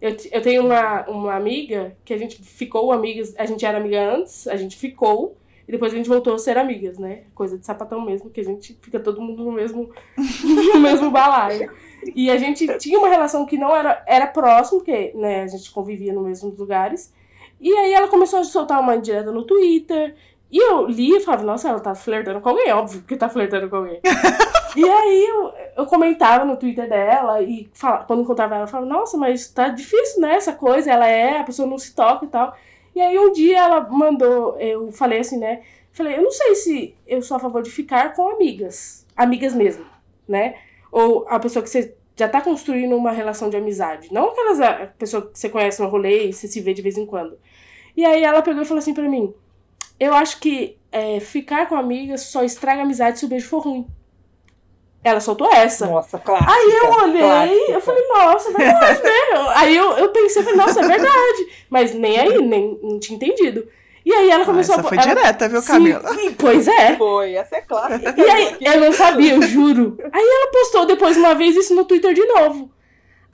[0.00, 4.14] Eu, eu tenho uma, uma amiga que a gente ficou amigas, a gente era amiga
[4.16, 5.36] antes, a gente ficou.
[5.66, 7.24] E depois a gente voltou a ser amigas, né?
[7.34, 9.90] Coisa de sapatão mesmo, que a gente fica todo mundo no mesmo,
[10.74, 11.70] no mesmo balaio.
[12.14, 15.70] E a gente tinha uma relação que não era, era próximo, porque né, a gente
[15.70, 17.12] convivia nos mesmos lugares.
[17.60, 20.14] E aí ela começou a soltar uma indireta no Twitter.
[20.50, 23.68] E eu li e falava, nossa, ela tá flertando com alguém, óbvio que tá flertando
[23.68, 24.00] com alguém.
[24.76, 28.88] e aí eu, eu comentava no Twitter dela e fala, quando encontrava ela, eu falava,
[28.88, 32.28] nossa, mas tá difícil, né, essa coisa, ela é, a pessoa não se toca e
[32.28, 32.56] tal.
[32.94, 35.60] E aí um dia ela mandou, eu falei assim, né?
[35.92, 39.84] Falei, eu não sei se eu sou a favor de ficar com amigas, amigas mesmo,
[40.26, 40.54] né?
[40.90, 44.12] Ou a pessoa que você já tá construindo uma relação de amizade.
[44.12, 46.98] Não aquelas a pessoa que você conhece no rolê e você se vê de vez
[46.98, 47.38] em quando.
[47.96, 49.32] E aí ela pegou e falou assim para mim:
[50.00, 53.60] Eu acho que é, ficar com amigas só estraga a amizade se o beijo for
[53.60, 53.86] ruim.
[55.04, 55.86] Ela soltou essa.
[55.86, 56.44] Nossa, claro.
[56.48, 57.72] Aí eu olhei, clássica.
[57.72, 59.10] eu falei, nossa, é verdade, né?
[59.54, 61.48] Aí eu, eu pensei, falei, nossa, é verdade.
[61.70, 63.68] Mas nem aí, nem não tinha entendido.
[64.08, 64.88] E aí ela começou ah, essa a.
[64.88, 65.06] foi ela...
[65.06, 66.14] direta, viu, Camila?
[66.14, 66.96] Sim, pois é.
[66.96, 68.14] Foi, essa é clássica.
[68.16, 69.98] E aí, eu não sabia, eu juro.
[70.10, 72.70] Aí ela postou depois uma vez isso no Twitter de novo.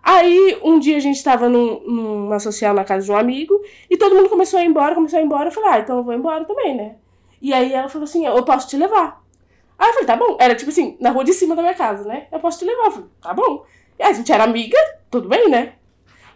[0.02, 3.54] Aí, um dia a gente tava num, numa social na casa de um amigo
[3.88, 5.46] e todo mundo começou a ir embora, começou a ir embora.
[5.46, 6.96] Eu falei, ah, então eu vou embora também, né?
[7.40, 9.22] E aí ela falou assim: eu posso te levar.
[9.78, 10.36] Aí eu falei, tá bom.
[10.40, 12.26] Era tipo assim, na rua de cima da minha casa, né?
[12.32, 12.86] Eu posso te levar.
[12.86, 13.64] Eu falei, tá bom.
[13.96, 14.76] E aí a gente era amiga,
[15.08, 15.74] tudo bem, né?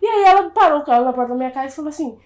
[0.01, 2.16] E aí ela parou o carro na porta da minha casa e falou assim: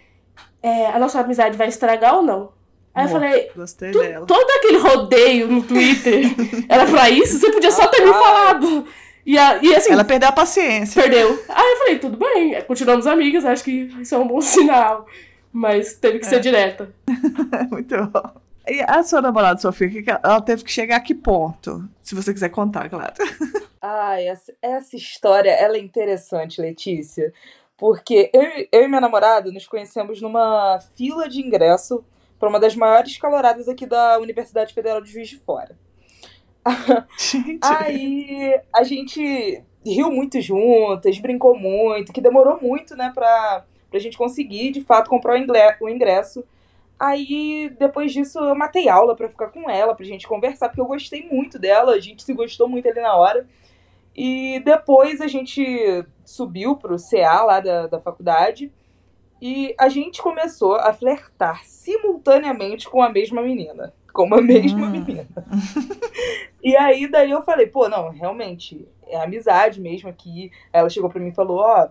[0.63, 2.53] é, a nossa amizade vai estragar ou não?
[2.95, 4.27] Aí eu falei, Gostei dela.
[4.27, 6.25] todo aquele rodeio no Twitter
[6.69, 7.39] era pra isso?
[7.39, 8.15] Você podia só ter me Ah.
[8.15, 8.87] falado.
[9.25, 11.01] E, a- e assim, Ela perdeu a paciência.
[11.01, 11.29] perdeu.
[11.49, 15.07] Aí eu falei, tudo bem, continuamos amigas, acho que isso é um bom sinal.
[15.51, 16.41] Mas teve que ser É.
[16.41, 16.93] direta.
[17.71, 18.31] Muito bom.
[18.69, 21.89] E a sua namorada, Sofia, ela- ela teve que chegar a que ponto?
[22.03, 23.13] Se você quiser contar, claro.
[23.81, 27.33] Ai, essa, essa história, ela é interessante, Letícia.
[27.77, 32.05] Porque eu, e- eu e minha namorada nos conhecemos numa fila de ingresso
[32.39, 35.77] para uma das maiores caloradas aqui da Universidade Federal de Juiz de Fora.
[37.19, 37.59] Gente.
[37.63, 44.17] Aí a gente riu muito juntas, brincou muito, que demorou muito, né, pra, pra gente
[44.17, 45.35] conseguir, de fato, comprar
[45.81, 46.45] o ingresso.
[46.99, 50.87] Aí, depois disso, eu matei aula pra ficar com ela, pra gente conversar, porque eu
[50.87, 53.45] gostei muito dela, a gente se gostou muito ali na hora.
[54.15, 58.71] E depois a gente subiu pro CA lá da, da faculdade
[59.41, 63.93] e a gente começou a flertar simultaneamente com a mesma menina.
[64.13, 64.91] Com a mesma Hum.
[64.91, 65.27] menina.
[66.65, 70.53] E aí, daí eu falei, pô, não, realmente, é amizade mesmo aqui.
[70.73, 71.89] Ela chegou pra mim e falou, ó,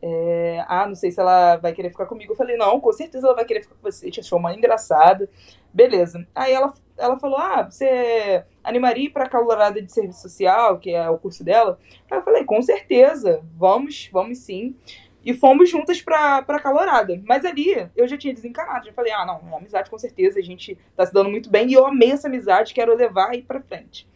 [0.00, 2.32] é, ah, não sei se ela vai querer ficar comigo.
[2.32, 4.12] Eu falei, não, com certeza ela vai querer ficar com você.
[4.12, 5.28] Te achou uma engraçada.
[5.74, 6.24] Beleza.
[6.32, 11.08] Aí ela, ela falou, ah, você animaria ir pra calorada de serviço social, que é
[11.08, 11.78] o curso dela?
[12.10, 14.76] Aí eu falei, com certeza, vamos, vamos sim.
[15.24, 17.20] E fomos juntas pra, pra calorada.
[17.24, 18.86] Mas ali eu já tinha desencanado.
[18.86, 21.68] Já falei, ah, não, é amizade com certeza, a gente tá se dando muito bem.
[21.68, 24.08] E eu amei essa amizade, quero levar e ir pra frente.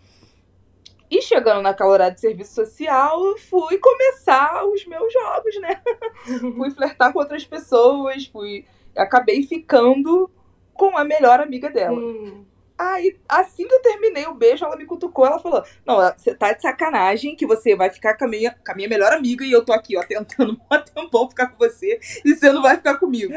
[1.08, 5.80] E chegando na calorada de serviço social, eu fui começar os meus jogos, né?
[6.56, 8.64] fui flertar com outras pessoas, fui.
[8.96, 10.28] Acabei ficando
[10.74, 11.96] com a melhor amiga dela.
[11.96, 12.44] Hum.
[12.78, 15.26] Aí, assim que eu terminei o beijo, ela me cutucou.
[15.26, 18.72] Ela falou: Não, você tá de sacanagem que você vai ficar com a, minha, com
[18.72, 21.98] a minha melhor amiga e eu tô aqui, ó, tentando um tempão ficar com você
[22.24, 23.32] e você não vai ficar comigo.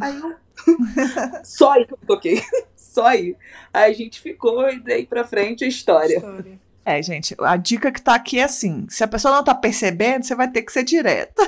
[0.00, 0.34] Aí eu.
[1.44, 2.42] Só aí que eu toquei.
[2.76, 3.36] Só aí.
[3.72, 6.16] Aí a gente ficou e daí pra frente a história.
[6.16, 6.60] História.
[6.84, 10.24] É, gente, a dica que tá aqui é assim: se a pessoa não tá percebendo,
[10.24, 11.42] você vai ter que ser direta.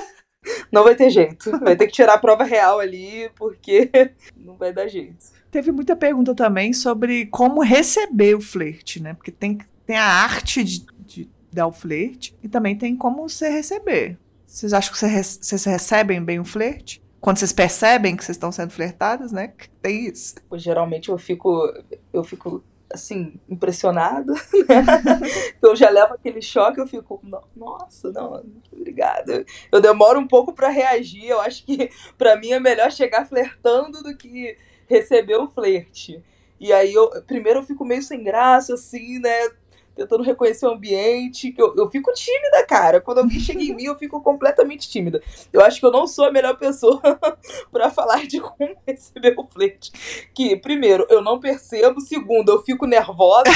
[0.71, 1.57] Não vai ter jeito.
[1.59, 3.89] Vai ter que tirar a prova real ali, porque
[4.37, 5.34] não vai dar jeito.
[5.55, 9.13] Teve muita pergunta também sobre como receber o flerte, né?
[9.13, 13.47] Porque tem, tem a arte de, de dar o flerte e também tem como você
[13.47, 14.19] receber.
[14.45, 17.01] Vocês acham que vocês recebem bem o flerte?
[17.21, 19.53] Quando vocês percebem que vocês estão sendo flertadas, né?
[19.81, 20.35] Tem isso.
[20.55, 21.73] Geralmente eu fico,
[22.11, 24.33] eu fico assim, impressionada,
[24.67, 25.21] né?
[25.63, 29.45] eu já levo aquele choque, eu fico, "No- nossa, não, obrigada.
[29.71, 34.03] Eu demoro um pouco pra reagir, eu acho que pra mim é melhor chegar flertando
[34.03, 36.23] do que receber o flerte.
[36.59, 39.49] E aí eu, primeiro eu fico meio sem graça, assim, né?
[39.95, 42.99] Tentando reconhecer o ambiente, eu, eu fico tímida, cara.
[42.99, 45.21] Quando alguém chega em mim, eu fico completamente tímida.
[45.53, 47.01] Eu acho que eu não sou a melhor pessoa
[47.71, 49.91] pra falar de como receber o flerte
[50.33, 53.51] que, primeiro, eu não percebo, segundo, eu fico nervosa,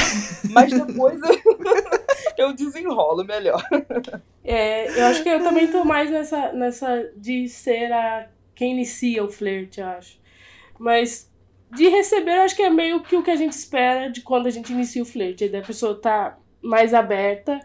[0.50, 1.58] mas depois eu,
[2.48, 3.62] eu desenrolo melhor.
[4.42, 9.24] É, eu acho que eu também tô mais nessa, nessa de ser a quem inicia
[9.24, 10.19] o flerte, eu acho.
[10.80, 11.30] Mas
[11.70, 14.46] de receber, eu acho que é meio que o que a gente espera de quando
[14.46, 15.46] a gente inicia o flerte.
[15.46, 17.60] Da pessoa tá mais aberta.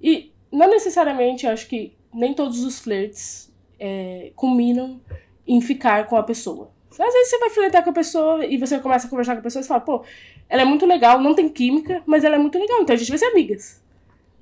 [0.00, 5.00] E não necessariamente, eu acho que nem todos os flertes é, culminam
[5.44, 6.70] em ficar com a pessoa.
[6.92, 9.42] Às vezes você vai flertar com a pessoa e você começa a conversar com a
[9.42, 10.04] pessoa e fala, pô,
[10.48, 13.08] ela é muito legal, não tem química, mas ela é muito legal, então a gente
[13.08, 13.82] vai ser amigas.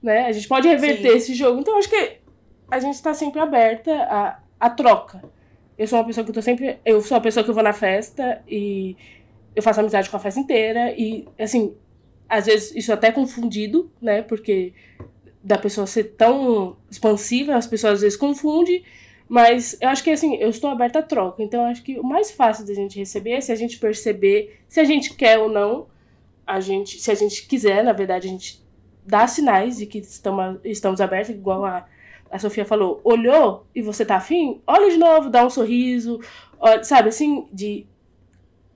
[0.03, 0.27] Né?
[0.27, 1.17] A gente pode reverter Sim.
[1.17, 1.61] esse jogo.
[1.61, 2.19] Então eu acho que
[2.71, 5.23] a gente tá sempre aberta à, à troca.
[5.81, 6.79] Eu sou uma pessoa que eu tô sempre.
[6.85, 8.95] Eu sou uma pessoa que eu vou na festa e
[9.57, 10.93] eu faço amizade com a festa inteira.
[10.93, 11.75] E, assim,
[12.29, 14.21] às vezes isso é até confundido, né?
[14.21, 14.75] Porque
[15.43, 18.85] da pessoa ser tão expansiva, as pessoas às vezes confundem.
[19.27, 21.43] Mas eu acho que assim, eu estou aberta à troca.
[21.43, 24.61] Então eu acho que o mais fácil da gente receber é se a gente perceber
[24.69, 25.87] se a gente quer ou não.
[26.47, 28.63] A gente, se a gente quiser, na verdade, a gente
[29.07, 31.87] dá sinais de que estamos, estamos abertos, igual a,
[32.31, 33.01] a Sofia falou.
[33.03, 34.61] Olhou e você tá afim?
[34.67, 36.21] Olha de novo, dá um sorriso,
[36.59, 37.87] olha, sabe assim, de,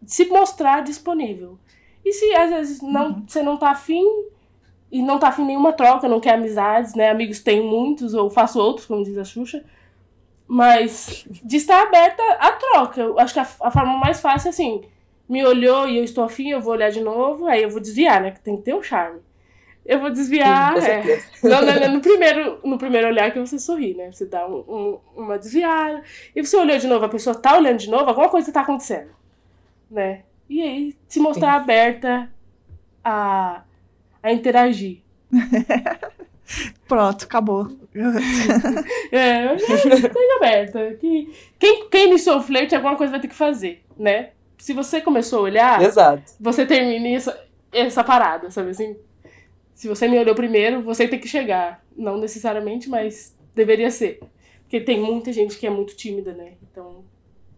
[0.03, 1.59] de se mostrar disponível.
[2.05, 4.05] E se às vezes não, você não tá afim
[4.91, 7.11] e não tá afim nenhuma troca, não quer amizades, né?
[7.11, 9.65] Amigos tenho muitos, ou faço outros, como diz a Xuxa.
[10.47, 13.01] Mas de estar aberta à troca.
[13.01, 14.83] Eu acho que a, a forma mais fácil é assim:
[15.29, 18.21] me olhou e eu estou afim, eu vou olhar de novo, aí eu vou desviar,
[18.21, 18.31] né?
[18.33, 19.21] Que tem que ter um charme.
[19.85, 20.73] Eu vou desviar.
[20.75, 21.23] com é.
[21.43, 24.11] Não, não, não, no, primeiro, no primeiro olhar que você sorri, né?
[24.11, 26.03] Você dá um- um- uma desviada.
[26.35, 29.11] E você olhou de novo, a pessoa tá olhando de novo, alguma coisa tá acontecendo.
[29.91, 30.23] Né?
[30.49, 32.31] E aí, se mostrar aberta
[33.05, 33.63] a,
[34.23, 35.03] a interagir.
[36.89, 37.69] Pronto, acabou.
[39.13, 40.95] É, eu já esteja aberta.
[40.95, 44.31] Que, quem, quem iniciou o flerte, alguma coisa vai ter que fazer, né?
[44.59, 46.23] se você começou a olhar, Exato.
[46.41, 47.39] você termina essa,
[47.71, 48.97] essa parada, sabe assim?
[49.75, 51.85] Se você me olhou primeiro, você tem que chegar.
[51.97, 54.21] Não necessariamente, mas deveria ser.
[54.63, 56.55] Porque tem muita gente que é muito tímida, né?
[56.63, 57.05] Então,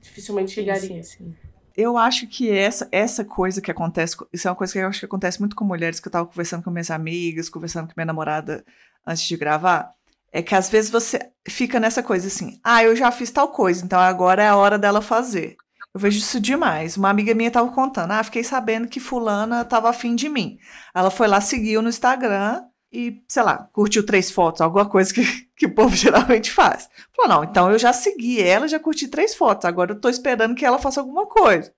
[0.01, 1.03] dificilmente chegaria.
[1.03, 1.35] Sim, sim.
[1.77, 5.01] Eu acho que essa, essa coisa que acontece, isso é uma coisa que eu acho
[5.01, 8.07] que acontece muito com mulheres, que eu tava conversando com minhas amigas, conversando com minha
[8.07, 8.65] namorada
[9.07, 9.93] antes de gravar,
[10.33, 13.85] é que às vezes você fica nessa coisa assim, ah, eu já fiz tal coisa,
[13.85, 15.57] então agora é a hora dela fazer.
[15.97, 16.99] Eu vejo isso demais.
[16.99, 20.59] Uma amiga minha tava contando, ah, fiquei sabendo que fulana tava afim de mim.
[20.95, 25.23] Ela foi lá, seguiu no Instagram e, sei lá, curtiu três fotos, alguma coisa que,
[25.57, 26.87] que o povo geralmente faz.
[27.17, 30.55] Falou, não, então eu já segui ela, já curti três fotos, agora eu tô esperando
[30.55, 31.73] que ela faça alguma coisa.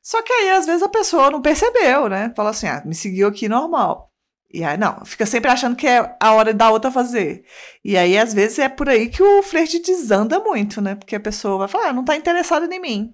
[0.00, 2.32] Só que aí, às vezes, a pessoa não percebeu, né?
[2.36, 4.12] Fala assim, ah, me seguiu aqui normal.
[4.54, 7.44] E aí, não, fica sempre achando que é a hora da outra fazer.
[7.84, 10.94] E aí, às vezes, é por aí que o flerte desanda muito, né?
[10.94, 13.12] Porque a pessoa vai falar, ah, não tá interessada em mim.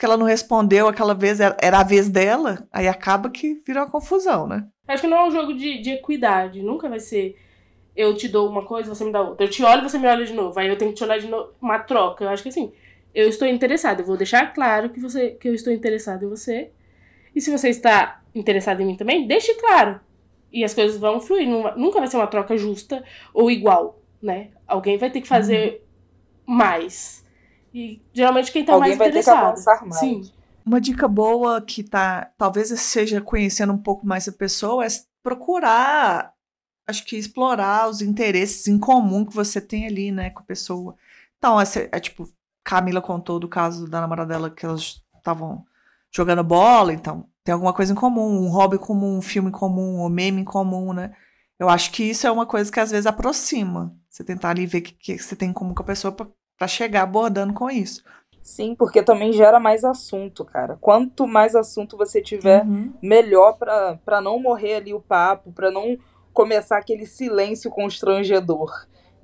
[0.00, 3.90] Porque ela não respondeu aquela vez, era a vez dela, aí acaba que vira uma
[3.90, 4.66] confusão, né?
[4.88, 6.62] Acho que não é um jogo de, de equidade.
[6.62, 7.36] Nunca vai ser
[7.94, 9.44] eu te dou uma coisa, você me dá outra.
[9.44, 10.58] Eu te olho, você me olha de novo.
[10.58, 11.52] Aí eu tenho que te olhar de novo.
[11.60, 12.24] Uma troca.
[12.24, 12.72] Eu acho que assim,
[13.14, 14.00] eu estou interessada.
[14.00, 16.70] Eu vou deixar claro que, você, que eu estou interessada em você.
[17.36, 20.00] E se você está interessado em mim também, deixe claro.
[20.50, 21.46] E as coisas vão fluir.
[21.46, 24.48] Nunca vai ser uma troca justa ou igual, né?
[24.66, 25.84] Alguém vai ter que fazer
[26.46, 27.19] mais.
[27.72, 29.46] E geralmente quem tá Alguém mais vai ter que interessado.
[29.46, 30.00] avançar mais.
[30.00, 30.32] Sim.
[30.64, 34.88] Uma dica boa que tá, talvez seja conhecendo um pouco mais a pessoa, é
[35.22, 36.32] procurar,
[36.86, 40.96] acho que explorar os interesses em comum que você tem ali, né, com a pessoa.
[41.38, 42.28] Então, essa, é tipo,
[42.62, 45.64] Camila contou do caso da namorada dela que elas estavam
[46.12, 50.08] jogando bola, então tem alguma coisa em comum, um hobby comum, um filme comum, um
[50.08, 51.14] meme em comum, né?
[51.58, 53.94] Eu acho que isso é uma coisa que às vezes aproxima.
[54.08, 56.26] Você tentar ali ver o que, que você tem em comum com a pessoa pra
[56.60, 58.04] pra chegar abordando com isso.
[58.42, 60.76] Sim, porque também gera mais assunto, cara.
[60.78, 62.92] Quanto mais assunto você tiver, Uhum.
[63.02, 65.96] melhor pra pra não morrer ali o papo, pra não
[66.34, 68.70] começar aquele silêncio constrangedor.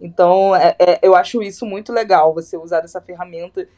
[0.00, 3.68] Então, é- é- eu acho isso muito legal, você usar essa ferramenta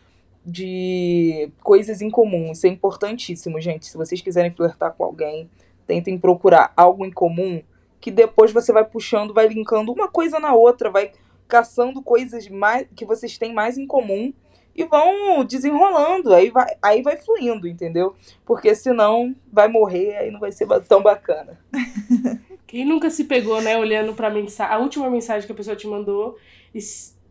[0.46, 2.52] de coisas em comum.
[2.52, 3.86] Isso é importantíssimo, gente.
[3.86, 5.50] Se vocês quiserem flertar com alguém,
[5.84, 7.60] tentem procurar algo em comum,
[8.00, 11.10] que depois você vai puxando, vai linkando uma coisa na outra, vai
[11.48, 14.32] caçando coisas mais que vocês têm mais em comum
[14.78, 18.14] e vão desenrolando, aí vai, aí vai fluindo, entendeu?
[18.46, 21.58] Porque senão vai morrer, aí não vai ser tão bacana.
[22.64, 25.88] Quem nunca se pegou, né, olhando pra mensagem, a última mensagem que a pessoa te
[25.88, 26.36] mandou,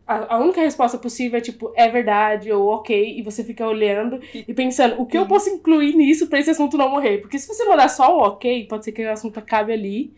[0.06, 4.20] a, a única resposta possível é tipo, é verdade, ou ok, e você fica olhando
[4.34, 7.18] e pensando, o que eu posso incluir nisso pra esse assunto não morrer?
[7.18, 10.12] Porque se você mandar só o ok, pode ser que o assunto acabe ali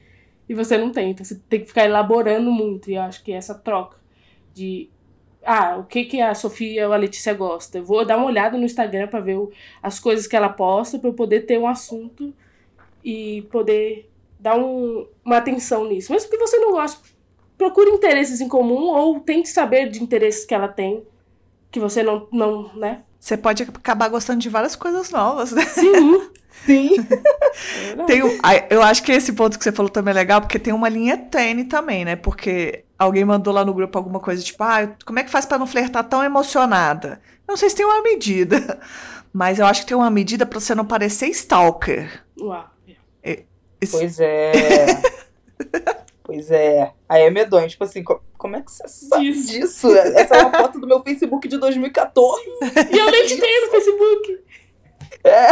[0.51, 1.11] e você não tem.
[1.13, 3.97] Então você tem que ficar elaborando muito, e eu acho que essa troca
[4.53, 4.91] de.
[5.45, 7.79] Ah, o que, que a Sofia ou a Letícia gosta?
[7.79, 9.51] Eu vou dar uma olhada no Instagram pra ver o-
[9.83, 12.35] as coisas que ela posta, pra eu poder ter um assunto
[13.03, 16.13] e poder dar um- uma atenção nisso.
[16.13, 17.01] Mesmo que você não goste,
[17.57, 21.05] procure interesses em comum ou tente saber de interesses que ela tem,
[21.71, 23.03] que você não, não né?
[23.19, 25.63] Você pode acabar gostando de várias coisas novas, né?
[25.63, 26.29] Sim.
[26.67, 26.91] Sim.
[28.07, 28.21] Tem
[28.71, 31.17] eu acho que esse ponto que você falou também é legal, porque tem uma linha
[31.17, 32.17] tênue também, né?
[32.17, 35.59] Porque alguém mandou lá no grupo alguma coisa tipo, ah, como é que faz pra
[35.59, 37.21] não flertar tão emocionada?
[37.49, 38.79] Não sei se tem uma medida,
[39.33, 42.25] mas eu acho que tem uma medida pra você não parecer stalker.
[42.41, 42.65] Uau.
[43.83, 44.53] Isso- Pois é.
[46.23, 46.93] pois é.
[47.09, 47.67] Aí é medonho.
[47.69, 49.49] Tipo assim, co- como é que você sabe Disso.
[49.51, 49.97] disso?
[49.97, 52.43] Essa é uma foto do meu Facebook de 2014.
[52.93, 54.39] E eu nem te tenho no Facebook.
[55.25, 55.49] É.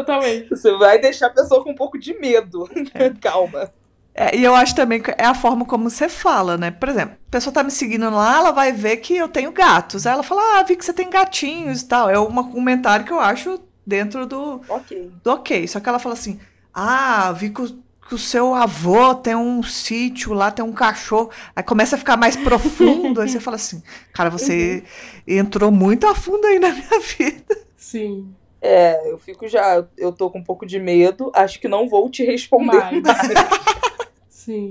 [0.00, 0.48] Exatamente.
[0.50, 2.68] Você vai deixar a pessoa com um pouco de medo.
[3.20, 3.70] Calma.
[4.14, 6.70] É, e eu acho também que é a forma como você fala, né?
[6.70, 10.04] Por exemplo, a pessoa tá me seguindo lá, ela vai ver que eu tenho gatos.
[10.06, 12.10] Aí ela fala, ah, vi que você tem gatinhos e tal.
[12.10, 15.10] É uma- um comentário que eu acho dentro do, Ok.
[15.22, 15.66] do ok.
[15.68, 16.40] Só que ela fala assim:
[16.74, 17.68] Ah, vi que o,
[18.08, 21.30] que o seu avô tem um sítio lá, tem um cachorro.
[21.54, 23.20] Aí começa a ficar mais profundo.
[23.20, 23.80] aí você fala assim:
[24.12, 24.82] Cara, você
[25.26, 27.58] entrou muito a fundo aí na minha vida.
[27.76, 28.34] Sim.
[28.62, 29.86] É, eu fico já.
[29.96, 31.30] Eu tô com um pouco de medo.
[31.34, 33.02] Acho que não vou te responder Mais.
[34.28, 34.70] Sim.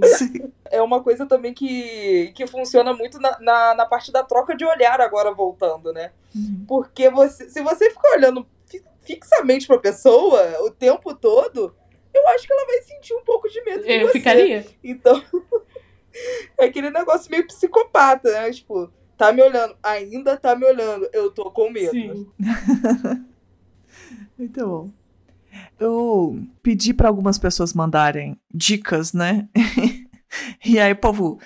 [0.71, 4.65] É uma coisa também que, que funciona muito na, na, na parte da troca de
[4.65, 6.11] olhar, agora voltando, né?
[6.67, 11.75] Porque você, se você ficar olhando fi- fixamente pra pessoa o tempo todo,
[12.13, 14.13] eu acho que ela vai sentir um pouco de medo de Eu você.
[14.13, 14.65] ficaria.
[14.83, 15.23] Então,
[16.57, 18.51] é aquele negócio meio psicopata, né?
[18.51, 21.91] Tipo, tá me olhando, ainda tá me olhando, eu tô com medo.
[21.91, 22.27] Sim.
[24.39, 24.89] Muito bom.
[25.77, 29.49] Eu pedi para algumas pessoas mandarem dicas, né?
[30.63, 31.39] e aí povo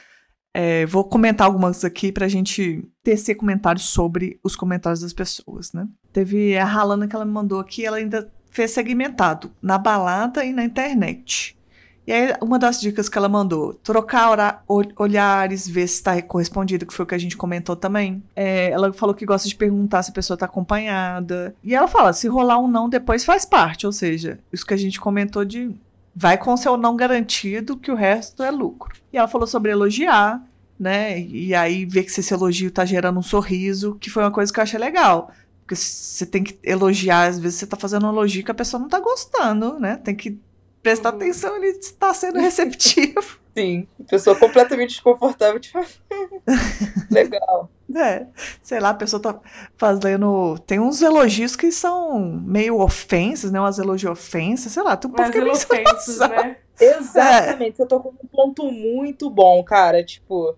[0.55, 5.87] É, vou comentar algumas aqui pra gente tecer comentários sobre os comentários das pessoas, né?
[6.11, 10.53] Teve a Ralana que ela me mandou aqui, ela ainda fez segmentado na balada e
[10.53, 11.57] na internet.
[12.05, 14.63] E aí, uma das dicas que ela mandou, trocar
[14.97, 18.21] olhares, ver se está correspondido, que foi o que a gente comentou também.
[18.35, 21.55] É, ela falou que gosta de perguntar se a pessoa está acompanhada.
[21.63, 24.77] E ela fala, se rolar um não depois faz parte, ou seja, isso que a
[24.77, 25.73] gente comentou de
[26.15, 28.93] vai com seu não garantido, que o resto é lucro.
[29.11, 30.43] E ela falou sobre elogiar,
[30.79, 31.19] né?
[31.19, 34.59] E aí ver que esse elogio tá gerando um sorriso, que foi uma coisa que
[34.59, 35.31] eu achei legal.
[35.61, 38.79] Porque você tem que elogiar, às vezes você tá fazendo um elogio que a pessoa
[38.81, 39.95] não tá gostando, né?
[39.95, 40.37] Tem que
[40.83, 41.15] prestar uhum.
[41.15, 43.41] atenção, ele está sendo receptivo.
[43.55, 45.79] Sim, pessoa completamente desconfortável, tipo,
[47.09, 47.69] legal.
[47.95, 48.25] É,
[48.63, 49.39] sei lá, a pessoa tá
[49.77, 50.57] fazendo.
[50.65, 53.59] Tem uns elogios que são meio ofensas, né?
[53.59, 56.57] Umas elogio ofensas, sei lá, tem um pouco que ofensas, né?
[56.81, 57.75] Exatamente, é.
[57.75, 60.03] você tocou um ponto muito bom, cara.
[60.03, 60.57] Tipo,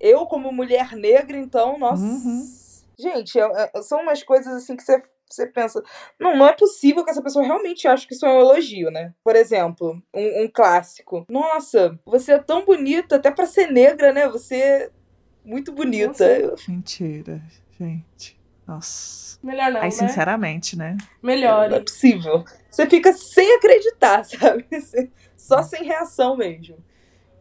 [0.00, 2.02] eu, como mulher negra, então, nossa.
[2.02, 2.44] Uhum.
[2.98, 5.00] Gente, é, é, são umas coisas assim que você
[5.34, 5.82] você pensa,
[6.18, 9.12] não, não é possível que essa pessoa realmente ache que isso é um elogio, né?
[9.24, 11.24] Por exemplo, um, um clássico.
[11.28, 14.28] Nossa, você é tão bonita, até para ser negra, né?
[14.28, 14.90] Você é
[15.44, 16.38] muito bonita.
[16.38, 16.70] Nossa.
[16.70, 17.42] Mentira,
[17.78, 18.40] gente.
[18.66, 19.38] Nossa.
[19.42, 19.90] Melhor não, Aí, né?
[19.90, 20.96] sinceramente, né?
[21.22, 21.68] Melhor.
[21.68, 22.44] Não é possível.
[22.70, 24.66] Você fica sem acreditar, sabe?
[25.36, 26.76] Só sem reação mesmo.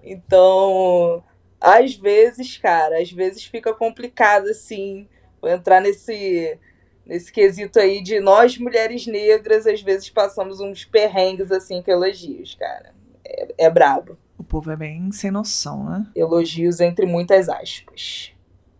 [0.03, 1.23] Então,
[1.59, 5.07] às vezes, cara, às vezes fica complicado, assim,
[5.43, 6.57] entrar nesse
[7.05, 12.55] nesse quesito aí de nós, mulheres negras, às vezes passamos uns perrengues assim com elogios,
[12.55, 12.93] cara.
[13.25, 14.17] É, é brabo.
[14.37, 16.07] O povo é bem sem noção, né?
[16.15, 18.33] Elogios entre muitas aspas.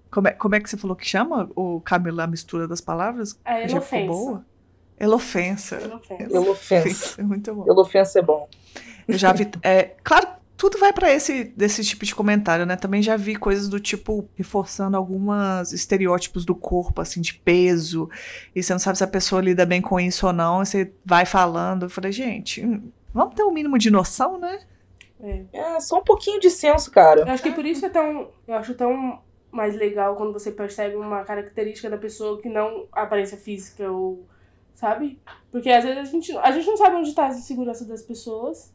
[0.10, 3.40] Como é, como é que você falou que chama, o Camila, a mistura das palavras?
[3.46, 4.46] É Já ficou boa?
[5.00, 5.78] Elofensa.
[5.82, 6.36] Elofensa.
[6.36, 7.22] Elofensa.
[7.22, 7.66] É muito bom.
[7.68, 8.48] Elofensa é bom.
[9.08, 9.50] Eu já vi.
[9.64, 12.76] É, claro tudo vai para esse desse tipo de comentário, né?
[12.76, 18.08] Também já vi coisas do tipo reforçando algumas estereótipos do corpo, assim, de peso,
[18.56, 20.94] e você não sabe se a pessoa lida bem com isso ou não, e você
[21.04, 21.88] vai falando.
[21.88, 24.60] Eu falei, gente, hum, vamos ter um mínimo de noção, né?
[25.20, 25.46] É.
[25.52, 27.22] é, só um pouquinho de senso, cara.
[27.22, 28.30] Eu acho que por isso é tão.
[28.48, 29.20] Eu acho tão
[29.52, 34.28] mais legal quando você percebe uma característica da pessoa que não a aparência física ou.
[34.76, 35.20] Sabe?
[35.52, 38.72] Porque às vezes a gente, a gente não sabe onde está a insegurança das pessoas.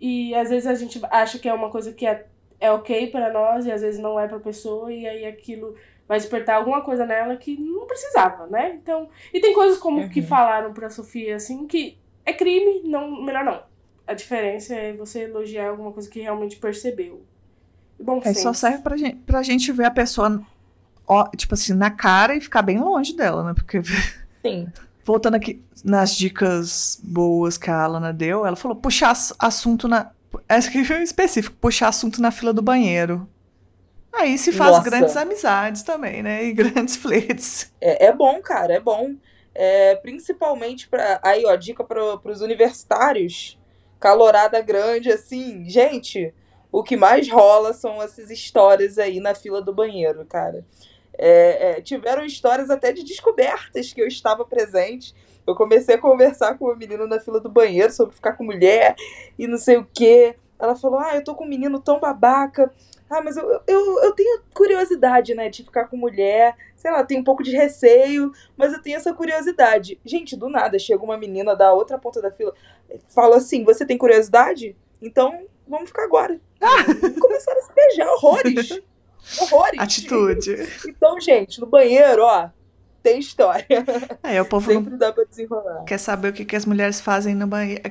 [0.00, 2.26] E às vezes a gente acha que é uma coisa que é,
[2.58, 5.74] é ok para nós e às vezes não é para pessoa e aí aquilo
[6.08, 8.78] vai despertar alguma coisa nela que não precisava, né?
[8.82, 10.08] Então, e tem coisas como uhum.
[10.08, 13.62] que falaram para Sofia assim que é crime, não, melhor não.
[14.06, 17.24] A diferença é você elogiar alguma coisa que realmente percebeu.
[17.98, 20.42] Bom, é, só serve pra gente, pra gente ver a pessoa,
[21.06, 23.54] ó, tipo assim, na cara e ficar bem longe dela, né?
[23.54, 23.80] Porque.
[24.42, 24.66] Sim.
[25.10, 30.12] Voltando aqui nas dicas boas que a Alana deu, ela falou puxar assunto na.
[30.48, 33.28] Essa aqui foi específico, puxar assunto na fila do banheiro.
[34.12, 34.88] Aí se faz Nossa.
[34.88, 36.44] grandes amizades também, né?
[36.44, 37.72] E grandes fletes.
[37.80, 39.16] É, é bom, cara, é bom.
[39.52, 43.58] É, principalmente para Aí, ó, dica para os universitários.
[43.98, 45.68] Calorada grande, assim.
[45.68, 46.32] Gente,
[46.70, 50.64] o que mais rola são essas histórias aí na fila do banheiro, cara.
[51.18, 55.14] É, é, tiveram histórias até de descobertas que eu estava presente.
[55.46, 58.94] Eu comecei a conversar com uma menina na fila do banheiro sobre ficar com mulher
[59.38, 60.36] e não sei o quê.
[60.58, 62.72] Ela falou: Ah, eu tô com um menino tão babaca.
[63.08, 66.54] Ah, mas eu, eu, eu tenho curiosidade, né, de ficar com mulher.
[66.76, 69.98] Sei lá, tenho um pouco de receio, mas eu tenho essa curiosidade.
[70.04, 72.54] Gente, do nada, chega uma menina da outra ponta da fila,
[73.08, 74.76] fala assim: Você tem curiosidade?
[75.02, 76.40] Então vamos ficar agora.
[76.60, 76.84] Ah!
[77.20, 78.80] Começaram a se beijar horrores.
[79.40, 79.78] Horrores.
[79.78, 80.68] Atitude.
[80.86, 82.48] Então, gente, no banheiro, ó,
[83.02, 83.66] tem história.
[84.22, 84.98] É, o povo Sempre não...
[84.98, 85.84] dá pra desenrolar.
[85.84, 87.82] Quer saber o que, que as mulheres fazem no banheiro.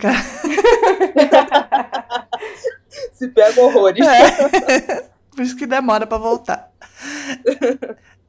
[3.13, 4.05] Se pega horrores.
[4.05, 5.09] É.
[5.31, 6.71] Por isso que demora pra voltar.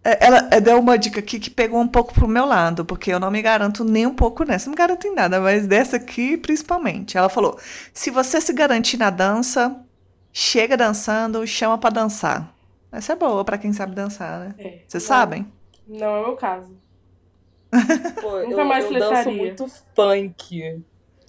[0.02, 3.20] É, ela deu uma dica aqui que pegou um pouco pro meu lado, porque eu
[3.20, 4.66] não me garanto nem um pouco nessa.
[4.66, 7.18] Não me garanto em nada, mas dessa aqui principalmente.
[7.18, 7.58] Ela falou:
[7.92, 9.76] se você se garantir na dança,
[10.32, 12.59] chega dançando, chama para dançar.
[12.92, 14.54] Essa é boa para quem sabe dançar, né?
[14.58, 15.50] É, Vocês sabem?
[15.86, 16.76] Não é o meu caso.
[18.20, 20.82] Pô, Nunca eu, mais eu danço muito funk.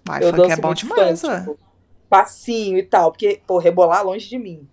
[0.03, 1.59] Vai, eu funk é bom demais, funk, tipo,
[2.09, 3.12] passinho e tal.
[3.12, 4.68] Porque, pô, rebolar longe de mim.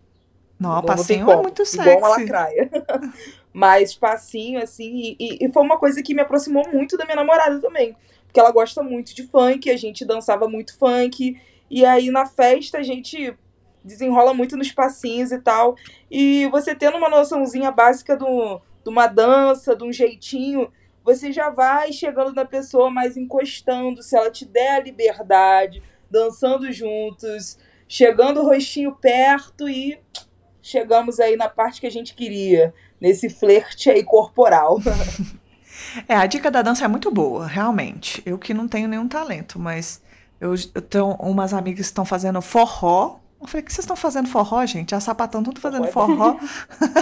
[0.59, 1.89] Não, não passinho é muito sexy.
[1.91, 2.71] Igual uma lacraia.
[3.53, 7.61] Mas passinho, assim, e, e foi uma coisa que me aproximou muito da minha namorada
[7.61, 7.95] também.
[8.25, 11.41] Porque ela gosta muito de funk, a gente dançava muito funk.
[11.71, 13.35] E aí na festa a gente
[13.85, 15.77] desenrola muito nos passinhos e tal.
[16.11, 20.71] E você tendo uma noçãozinha básica do, de uma dança, de um jeitinho,
[21.05, 26.71] você já vai chegando na pessoa, mais encostando, se ela te der a liberdade, dançando
[26.71, 27.59] juntos,
[27.89, 29.99] chegando o rostinho perto e
[30.61, 34.79] chegamos aí na parte que a gente queria, nesse flerte aí corporal.
[36.09, 38.23] É, a dica da dança é muito boa, realmente.
[38.27, 40.03] Eu que não tenho nenhum talento, mas
[40.41, 43.19] eu, eu tenho umas amigas que estão fazendo forró.
[43.41, 44.95] Eu falei, o que vocês estão fazendo forró, gente?
[44.95, 46.37] A sapatão tudo fazendo forró.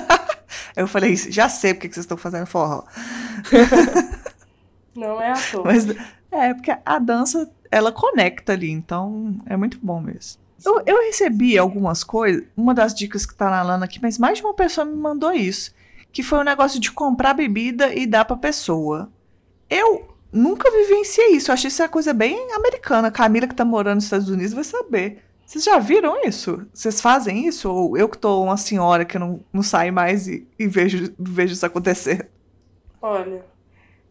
[0.77, 2.85] eu falei, já sei porque vocês estão fazendo forró.
[4.95, 5.65] Não é à toa.
[5.65, 5.87] Mas
[6.31, 10.41] é, porque a dança, ela conecta ali, então é muito bom mesmo.
[10.65, 14.39] Eu, eu recebi algumas coisas, uma das dicas que tá na Lana aqui, mas mais
[14.39, 15.75] de uma pessoa me mandou isso
[16.17, 19.13] que foi o um negócio de comprar bebida e dar pra pessoa.
[19.69, 21.51] Eu nunca vivenciei isso.
[21.51, 23.11] Eu achei isso uma coisa bem americana.
[23.11, 25.23] Camila, que tá morando nos Estados Unidos, vai saber.
[25.47, 26.67] Vocês já viram isso?
[26.75, 27.73] Vocês fazem isso?
[27.73, 31.53] Ou eu que tô uma senhora que não, não sai mais e, e vejo, vejo
[31.53, 32.29] isso acontecer?
[33.01, 33.47] Olha,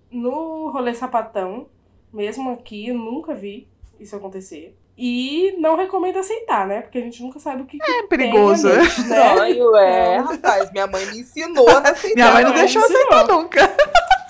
[0.10, 1.68] no rolê sapatão,
[2.14, 3.68] mesmo aqui, eu nunca vi
[4.00, 4.78] isso acontecer.
[4.98, 6.82] E não recomendo aceitar, né?
[6.82, 7.78] Porque a gente nunca sabe o que.
[7.84, 8.70] É perigoso.
[8.72, 8.84] Né?
[8.84, 10.72] Estranho, é, rapaz.
[10.72, 12.16] Minha mãe me ensinou a aceitar.
[12.16, 13.76] Minha mãe não deixou aceitar nunca.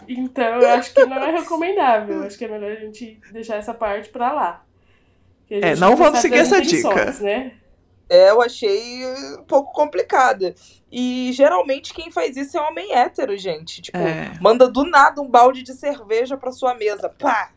[0.08, 2.24] Então, eu acho que não é recomendável.
[2.24, 4.65] Acho que é melhor a gente deixar essa parte pra lá.
[5.50, 7.12] É, não vamos seguir essa dica.
[7.22, 7.54] Né?
[8.10, 9.06] É, eu achei
[9.38, 10.54] um pouco complicada.
[10.92, 13.82] E geralmente quem faz isso é homem hétero, gente.
[13.82, 14.32] Tipo, é.
[14.40, 17.10] manda do nada um balde de cerveja pra sua mesa.
[17.10, 17.52] Pá!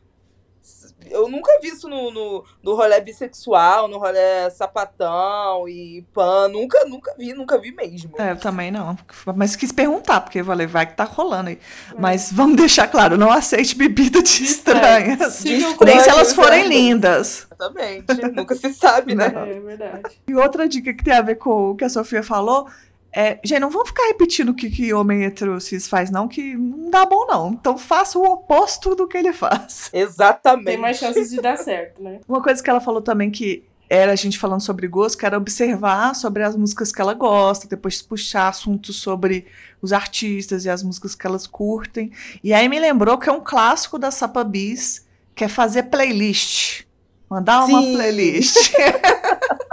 [1.11, 6.49] Eu nunca vi isso no, no, no rolê bissexual, no rolê sapatão e pan.
[6.49, 8.13] Nunca, nunca vi, nunca vi mesmo.
[8.19, 8.97] É, eu também não.
[9.37, 11.59] Mas quis perguntar, porque eu falei, vai que tá rolando aí.
[11.91, 12.01] É.
[12.01, 15.45] Mas vamos deixar claro, não aceite bebida de estranhas.
[15.45, 16.69] É, nem se elas forem né?
[16.69, 17.47] lindas.
[17.51, 18.31] Exatamente.
[18.35, 19.33] nunca se sabe, né?
[19.35, 20.21] É, é verdade.
[20.27, 22.69] E outra dica que tem a ver com o que a Sofia falou
[23.13, 26.55] é, gente, não vamos ficar repetindo o que, que homem hetero cis faz, não, que
[26.55, 27.51] não dá bom, não.
[27.53, 29.91] Então faça o oposto do que ele faz.
[29.95, 30.67] Exatamente.
[30.67, 32.21] Tem mais chances de dar certo, né?
[32.29, 35.39] Uma coisa que ela falou também que era a gente falando sobre gosto, que era
[35.39, 39.47] observar sobre as músicas que ela gosta, depois puxar assuntos sobre
[39.81, 42.13] os artistas e as músicas que elas curtem.
[42.45, 46.83] E aí me lembrou que é um clássico da Sapa Bis, que é fazer playlist.
[47.31, 47.95] Mandar uma Sim.
[47.95, 48.73] playlist.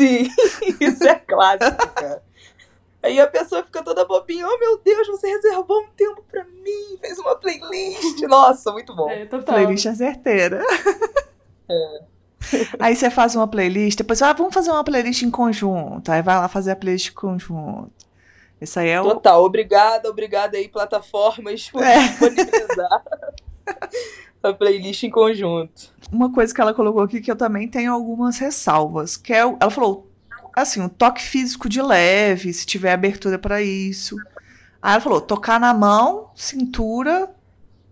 [0.00, 0.30] Sim,
[0.80, 2.22] isso é clássico, cara.
[3.02, 6.98] Aí a pessoa fica toda bobinha, oh meu Deus, você reservou um tempo pra mim,
[7.00, 8.20] fez uma playlist.
[8.22, 9.10] Nossa, muito bom.
[9.10, 9.56] É, total.
[9.56, 10.62] Playlist é certeira.
[11.68, 12.00] É.
[12.80, 16.10] Aí você faz uma playlist, depois, ah, vamos fazer uma playlist em conjunto.
[16.10, 17.92] Aí vai lá fazer a playlist em conjunto.
[18.60, 19.04] Isso aí é o.
[19.04, 21.98] Total, obrigada, obrigada aí, plataformas, por é.
[21.98, 23.02] disponibilizar
[24.42, 25.92] a playlist em conjunto.
[26.10, 29.70] Uma coisa que ela colocou aqui que eu também tenho algumas ressalvas, que é, ela
[29.70, 30.10] falou,
[30.54, 34.16] assim, o toque físico de leve, se tiver abertura para isso.
[34.82, 37.30] Aí ela falou, tocar na mão, cintura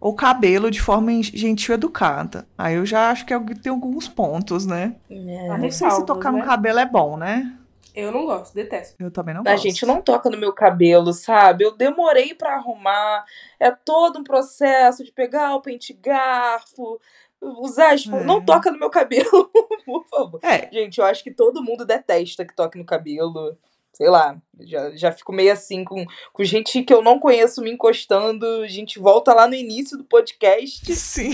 [0.00, 2.46] ou cabelo de forma gentil e educada.
[2.56, 4.94] Aí eu já acho que é tem alguns pontos, né?
[5.10, 5.58] É.
[5.58, 6.38] Não sei se tocar né?
[6.38, 7.57] no cabelo é bom, né?
[7.98, 8.94] Eu não gosto, detesto.
[9.00, 9.54] Eu também não a gosto.
[9.54, 11.64] A gente não toca no meu cabelo, sabe?
[11.64, 13.24] Eu demorei para arrumar.
[13.58, 17.00] É todo um processo de pegar o pente garfo,
[17.40, 18.06] usar as...
[18.06, 18.24] É.
[18.24, 19.50] Não toca no meu cabelo,
[19.84, 20.38] por favor.
[20.44, 20.72] É.
[20.72, 23.58] Gente, eu acho que todo mundo detesta que toque no cabelo.
[23.92, 27.72] Sei lá, já, já fico meio assim com, com gente que eu não conheço me
[27.72, 28.46] encostando.
[28.62, 30.94] A gente volta lá no início do podcast.
[30.94, 31.32] Sim.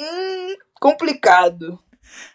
[0.00, 1.78] hum, complicado.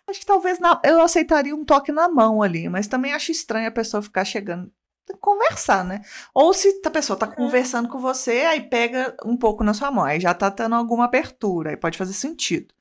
[0.07, 3.67] Acho que talvez na, eu aceitaria um toque na mão ali, mas também acho estranho
[3.67, 4.71] a pessoa ficar chegando.
[5.19, 6.01] Conversar, né?
[6.33, 10.05] Ou se a pessoa tá conversando com você, aí pega um pouco na sua mão,
[10.05, 12.73] aí já tá tendo alguma abertura, aí pode fazer sentido.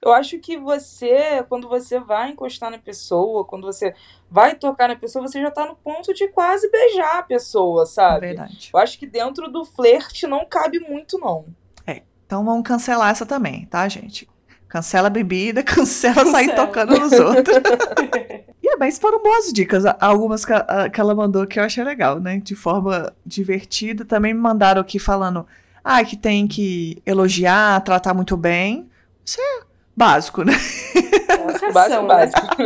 [0.00, 3.94] Eu acho que você, quando você vai encostar na pessoa, quando você
[4.30, 8.26] vai tocar na pessoa, você já tá no ponto de quase beijar a pessoa, sabe?
[8.26, 8.70] É verdade.
[8.72, 11.46] Eu acho que dentro do flerte não cabe muito, não.
[11.84, 12.02] É.
[12.24, 14.28] Então vamos cancelar essa também, tá, gente?
[14.68, 16.32] Cancela a bebida, cancela, cancela.
[16.32, 17.56] sair tocando nos outros.
[18.62, 19.84] e, mas foram boas dicas.
[19.98, 20.52] Algumas que,
[20.92, 22.38] que, ela mandou que eu achei legal, né?
[22.38, 24.04] De forma divertida.
[24.04, 25.46] Também me mandaram aqui falando
[25.82, 28.90] ah, que tem que elogiar, tratar muito bem.
[29.24, 29.60] Isso é
[29.96, 30.52] básico, né?
[31.48, 32.56] Educação, básico, básico.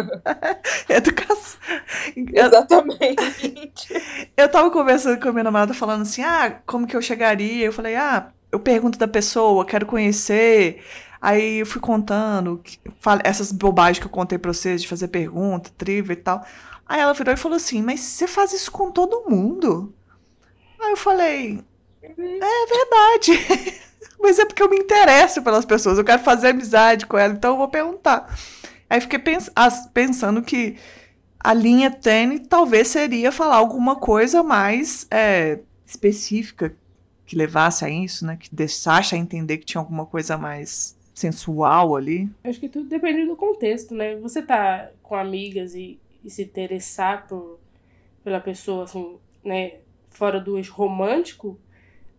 [0.89, 1.61] Educação.
[2.17, 4.03] Exatamente.
[4.37, 7.65] Eu tava conversando com a minha namorada falando assim, ah, como que eu chegaria?
[7.65, 10.83] Eu falei, ah, eu pergunto da pessoa, quero conhecer.
[11.23, 12.61] Aí eu fui contando
[13.23, 16.45] essas bobagens que eu contei pra vocês, de fazer pergunta, trivia e tal.
[16.85, 19.95] Aí ela virou e falou assim: Mas você faz isso com todo mundo?
[20.81, 21.63] Aí eu falei:
[22.03, 23.81] É verdade.
[24.19, 27.53] Mas é porque eu me interesso pelas pessoas, eu quero fazer amizade com ela, então
[27.53, 28.37] eu vou perguntar.
[28.91, 29.49] Aí fiquei pens
[29.95, 30.77] pensando que
[31.39, 36.75] a linha tênis talvez seria falar alguma coisa mais é, específica
[37.27, 38.37] que levasse a isso, né?
[38.37, 42.29] Que deixasse a entender que tinha alguma coisa mais sensual ali?
[42.45, 44.17] Acho que tudo depende do contexto, né?
[44.17, 47.59] Você tá com amigas e e se interessar por,
[48.23, 51.59] pela pessoa, assim, né, fora do eixo romântico,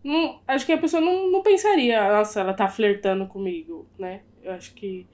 [0.02, 4.20] não, acho que a pessoa não, não pensaria, nossa, ela tá flertando comigo, né?
[4.42, 5.06] Eu acho que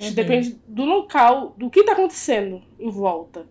[0.00, 0.14] uhum.
[0.14, 3.46] depende do local, do que tá acontecendo em volta.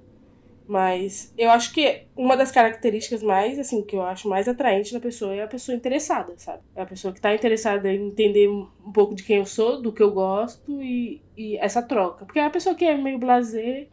[0.69, 4.99] Mas eu acho que uma das características mais, assim, que eu acho mais atraente na
[4.99, 6.59] pessoa é a pessoa interessada, sabe?
[6.75, 9.91] É a pessoa que tá interessada em entender um pouco de quem eu sou, do
[9.91, 12.23] que eu gosto e, e essa troca.
[12.23, 13.87] Porque a pessoa que é meio blazer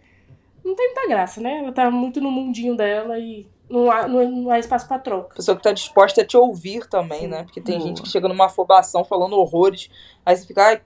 [0.63, 1.61] não tem muita graça, né?
[1.61, 5.35] Ela tá muito no mundinho dela e não há, não há espaço para troca.
[5.35, 7.29] Pessoa que tá disposta a te ouvir também, Sim.
[7.29, 7.45] né?
[7.45, 7.89] Porque tem Boa.
[7.89, 9.89] gente que chega numa afobação falando horrores,
[10.27, 10.83] aí você fica, ai,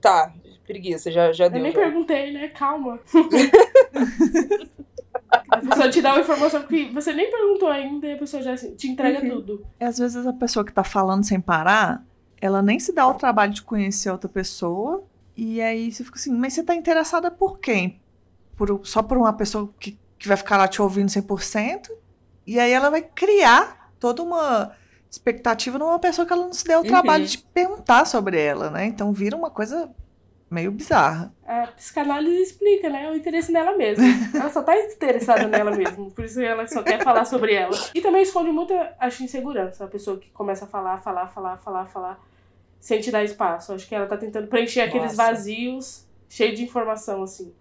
[0.00, 0.34] tá,
[0.66, 1.58] preguiça, já, já eu deu.
[1.60, 1.78] Eu nem já.
[1.78, 2.48] perguntei, né?
[2.48, 2.98] Calma.
[5.48, 8.56] A pessoa te dá uma informação que você nem perguntou ainda e a pessoa já
[8.56, 9.30] te entrega uhum.
[9.30, 9.66] tudo.
[9.80, 12.04] E às vezes a pessoa que tá falando sem parar,
[12.40, 15.04] ela nem se dá o trabalho de conhecer outra pessoa.
[15.36, 18.00] E aí você fica assim, mas você tá interessada por quem?
[18.56, 21.88] Por, só por uma pessoa que, que vai ficar lá te ouvindo 100%?
[22.46, 24.72] E aí ela vai criar toda uma
[25.10, 27.30] expectativa numa pessoa que ela não se deu o trabalho uhum.
[27.30, 28.86] de perguntar sobre ela, né?
[28.86, 29.90] Então vira uma coisa
[30.52, 31.34] meio bizarra.
[31.46, 33.10] A psicanálise explica, né?
[33.10, 34.04] O interesse nela mesma.
[34.34, 36.10] Ela só tá interessada nela mesma.
[36.10, 37.76] Por isso ela só quer falar sobre ela.
[37.94, 39.84] E também esconde muita, acho, insegurança.
[39.84, 42.20] A pessoa que começa a falar, falar, falar, falar, falar,
[42.78, 43.72] sem te dar espaço.
[43.72, 45.30] Acho que ela tá tentando preencher aqueles Nossa.
[45.30, 47.52] vazios cheios de informação, assim.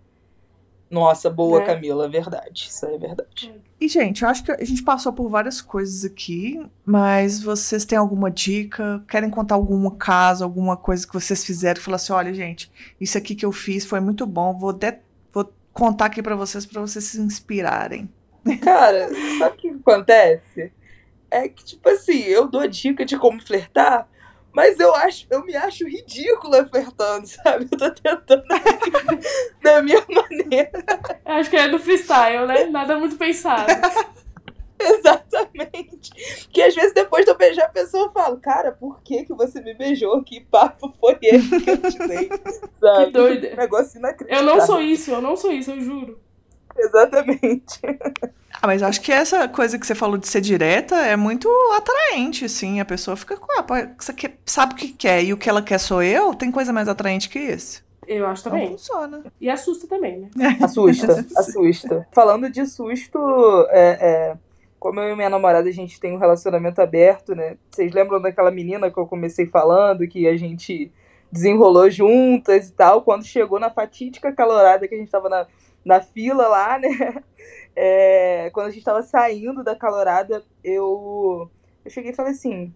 [0.92, 1.66] Nossa, boa, né?
[1.66, 2.68] Camila, verdade.
[2.70, 3.56] Isso é verdade.
[3.80, 7.98] E, gente, eu acho que a gente passou por várias coisas aqui, mas vocês têm
[7.98, 9.02] alguma dica?
[9.08, 12.70] Querem contar algum caso, alguma coisa que vocês fizeram falar assim: olha, gente,
[13.00, 14.94] isso aqui que eu fiz foi muito bom, vou, de...
[15.32, 18.10] vou contar aqui para vocês, para vocês se inspirarem.
[18.62, 20.74] Cara, sabe o que acontece?
[21.32, 24.08] É que, tipo assim, eu dou dica de como flertar,
[24.54, 27.68] mas eu acho, eu me acho ridícula flertando, sabe?
[27.72, 28.44] Eu tô tentando
[29.62, 30.72] da minha maneira.
[31.26, 32.66] Acho que é do freestyle, né?
[32.66, 33.68] Nada muito pensado.
[34.84, 36.10] Exatamente.
[36.52, 39.34] Que às vezes depois de eu beijar a pessoa eu falo, cara, por que que
[39.34, 40.24] você me beijou?
[40.24, 42.30] Que papo foi esse que eu te dei?
[42.80, 43.06] Sabe?
[43.06, 43.48] Que doido.
[43.48, 44.48] Um negócio inacreditável.
[44.48, 46.20] Eu não sou isso, eu não sou isso, eu juro.
[46.76, 47.80] Exatamente.
[48.62, 52.46] Ah, mas acho que essa coisa que você falou de ser direta é muito atraente,
[52.46, 52.80] assim.
[52.80, 53.66] A pessoa fica com, ah,
[53.98, 56.36] você quer, sabe o que quer e o que ela quer sou eu?
[56.36, 57.84] Tem coisa mais atraente que isso?
[58.08, 58.66] Eu acho também.
[58.66, 59.24] Não funciona.
[59.40, 60.58] E assusta também, né?
[60.62, 62.08] Assusta, assusta.
[62.12, 63.18] Falando de susto,
[63.70, 64.38] é, é,
[64.80, 67.58] como eu e minha namorada a gente tem um relacionamento aberto, né?
[67.70, 70.92] Vocês lembram daquela menina que eu comecei falando, que a gente
[71.32, 73.02] desenrolou juntas e tal?
[73.02, 75.48] Quando chegou na fatídica calorada que a gente tava na
[75.84, 76.90] na fila lá, né?
[77.74, 81.50] É, quando a gente tava saindo da calorada, eu,
[81.86, 82.76] eu cheguei e falei assim: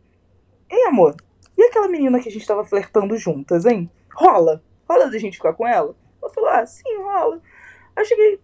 [0.70, 1.18] Ei, amor,
[1.58, 3.92] e aquela menina que a gente tava flertando juntas, hein?
[4.14, 4.64] Rola?
[4.88, 5.94] Rola da gente ficar com ela?
[6.22, 7.42] Ela falou: Ah, sim, rola.
[7.94, 8.40] Aí eu cheguei: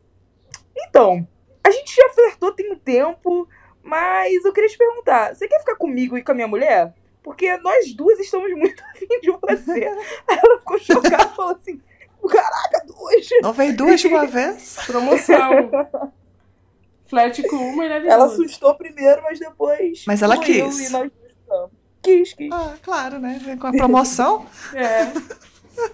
[0.77, 1.25] Então,
[1.63, 3.47] a gente já flertou tem um tempo,
[3.81, 6.93] mas eu queria te perguntar: você quer ficar comigo e com a minha mulher?
[7.23, 9.85] Porque nós duas estamos muito afim de você.
[10.27, 11.81] Aí ela ficou chocada e falou assim:
[12.27, 13.27] Caraca, duas!
[13.41, 14.77] Não veio duas de uma vez?
[14.85, 15.71] Promoção.
[17.07, 20.03] Flat com uma e leve Ela assustou primeiro, mas depois.
[20.07, 20.89] Mas ela quis.
[20.89, 21.11] E nós
[22.01, 22.51] quis, quis.
[22.51, 23.39] Ah, claro, né?
[23.43, 24.45] Vem com a promoção.
[24.73, 25.11] é.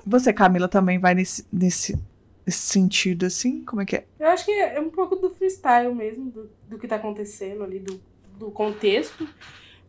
[0.06, 1.98] Você, Camila, também vai nesse, nesse,
[2.46, 3.64] nesse sentido, assim?
[3.66, 4.06] Como é que é?
[4.20, 7.80] Eu acho que é um pouco do freestyle mesmo, do, do que tá acontecendo ali,
[7.80, 8.00] do,
[8.38, 9.28] do contexto.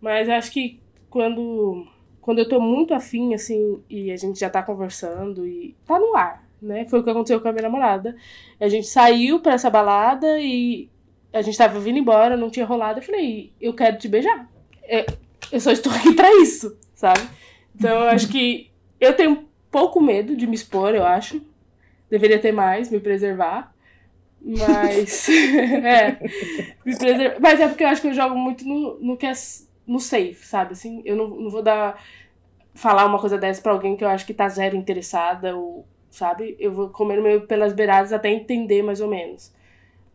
[0.01, 0.81] Mas acho que
[1.11, 1.87] quando
[2.29, 6.15] quando eu tô muito afim, assim, e a gente já tá conversando e tá no
[6.15, 6.85] ar, né?
[6.85, 8.15] Foi o que aconteceu com a minha namorada.
[8.61, 10.91] A gente saiu pra essa balada e
[11.33, 12.99] a gente tava vindo embora, não tinha rolado.
[12.99, 14.47] Eu falei, eu quero te beijar.
[14.83, 15.07] É,
[15.51, 17.27] eu só estou aqui pra isso, sabe?
[17.75, 18.71] Então eu acho que
[19.01, 21.41] eu tenho pouco medo de me expor, eu acho.
[22.11, 23.75] Deveria ter mais, me preservar.
[24.39, 25.31] Mas.
[25.33, 26.19] é.
[26.85, 27.41] Me preservar.
[27.41, 29.33] Mas é porque eu acho que eu jogo muito no, no que é
[29.89, 30.73] no safe, sabe?
[30.73, 32.01] Assim, eu não, não vou dar.
[32.75, 36.57] falar uma coisa dessa pra alguém que eu acho que tá zero interessada, ou, sabe?
[36.61, 39.53] Eu vou comer meio pelas beiradas até entender mais ou menos.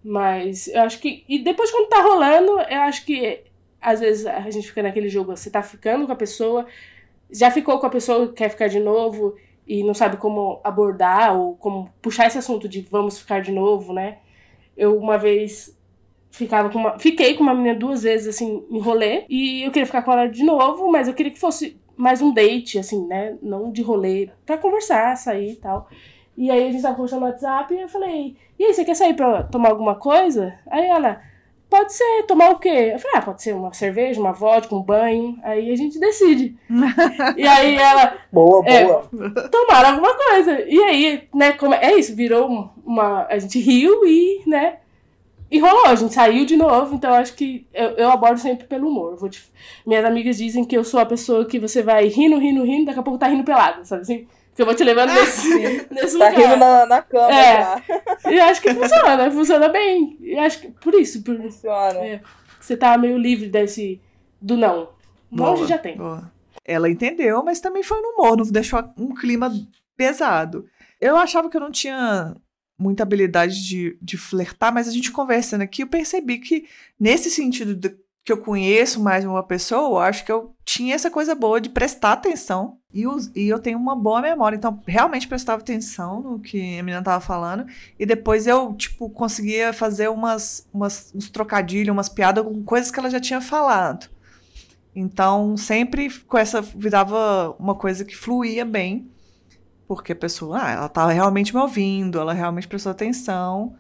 [0.04, 1.26] Mas eu acho que.
[1.28, 3.44] E depois, quando tá rolando, eu acho que
[3.82, 6.66] às vezes a gente fica naquele jogo, você tá ficando com a pessoa,
[7.30, 9.36] já ficou com a pessoa, quer ficar de novo
[9.68, 13.94] e não sabe como abordar ou como puxar esse assunto de vamos ficar de novo,
[13.94, 14.20] né?
[14.78, 15.78] Eu uma vez
[16.34, 19.24] ficava com uma, fiquei com uma menina duas vezes, assim, em rolê.
[19.30, 22.34] E eu queria ficar com ela de novo, mas eu queria que fosse mais um
[22.34, 23.38] date, assim, né?
[23.42, 25.88] Não de rolê, pra conversar, sair e tal.
[26.36, 28.96] E aí a gente tava conversando no WhatsApp e eu falei, e aí, você quer
[28.96, 30.56] sair pra tomar alguma coisa?
[30.72, 31.22] Aí ela,
[31.70, 32.92] pode ser, tomar o quê?
[32.94, 35.38] Eu falei, ah, pode ser uma cerveja, uma vodka, um banho.
[35.44, 36.58] Aí a gente decide.
[37.38, 38.18] e aí ela.
[38.32, 38.86] Boa, É.
[38.86, 39.08] boa.
[39.52, 40.62] Tomaram alguma coisa.
[40.68, 43.28] E aí, né, como é isso, virou uma.
[43.30, 44.78] A gente riu e, né?
[45.54, 48.66] E rolou, a gente saiu de novo, então eu acho que eu, eu abordo sempre
[48.66, 49.30] pelo humor.
[49.30, 49.52] Te-
[49.86, 53.00] Minhas amigas dizem que eu sou a pessoa que você vai rindo, rindo, rindo, daqui
[53.00, 54.28] a pouco tá rindo pelada, sabe assim?
[54.56, 56.34] Que eu vou te levando nesse, nesse Tá lugar.
[56.36, 57.62] rindo na, na cama É.
[57.62, 57.82] já.
[58.32, 60.18] E acho que funciona, funciona bem.
[60.22, 62.00] E acho que por isso, por Funciona.
[62.00, 62.22] É.
[62.60, 64.02] você tá meio livre desse.
[64.42, 64.90] do não.
[65.32, 65.98] Gente já tem.
[65.98, 66.32] boa.
[66.66, 69.52] Ela entendeu, mas também foi no humor, não deixou um clima
[69.98, 70.66] pesado.
[71.00, 72.36] Eu achava que eu não tinha
[72.78, 76.68] muita habilidade de, de flertar, mas a gente conversando aqui, eu percebi que,
[77.00, 77.96] nesse sentido de,
[78.26, 81.70] que eu conheço mais uma pessoa, eu acho que eu tinha essa coisa boa de
[81.70, 83.04] prestar atenção e,
[83.36, 84.56] e eu tenho uma boa memória.
[84.56, 87.66] Então, realmente prestava atenção no que a menina tava falando.
[88.00, 93.00] E depois eu, tipo, conseguia fazer umas, umas, uns trocadilhos, umas piadas com coisas que
[93.00, 94.10] ela já tinha falado.
[94.96, 99.12] Então, sempre com essa virava uma coisa que fluía bem,
[99.96, 103.76] porque a pessoa, ah, ela estava realmente me ouvindo, ela realmente prestou atenção.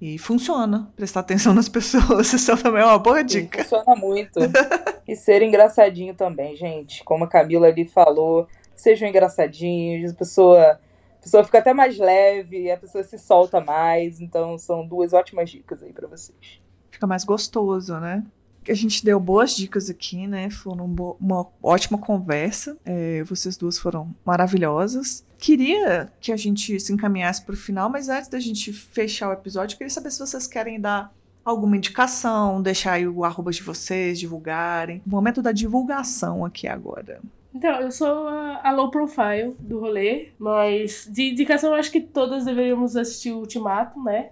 [0.00, 2.32] E funciona prestar atenção nas pessoas.
[2.32, 3.62] Isso também é uma boa dica.
[3.62, 4.40] funciona muito.
[5.06, 7.04] e ser engraçadinho também, gente.
[7.04, 12.68] Como a Camila ali falou, sejam engraçadinhos, a pessoa, a pessoa fica até mais leve,
[12.68, 14.20] a pessoa se solta mais.
[14.20, 16.60] Então, são duas ótimas dicas aí pra vocês.
[16.90, 18.24] Fica mais gostoso, né?
[18.68, 20.50] A gente deu boas dicas aqui, né?
[20.50, 22.76] Foi um uma ótima conversa.
[22.84, 25.24] É, vocês duas foram maravilhosas.
[25.42, 29.32] Queria que a gente se encaminhasse para o final, mas antes da gente fechar o
[29.32, 31.12] episódio, eu queria saber se vocês querem dar
[31.44, 35.02] alguma indicação, deixar aí o arroba de vocês, divulgarem.
[35.04, 37.20] O momento da divulgação aqui agora.
[37.52, 42.00] Então, eu sou a, a low profile do rolê, mas de indicação eu acho que
[42.00, 44.30] todas deveríamos assistir o Ultimato, né?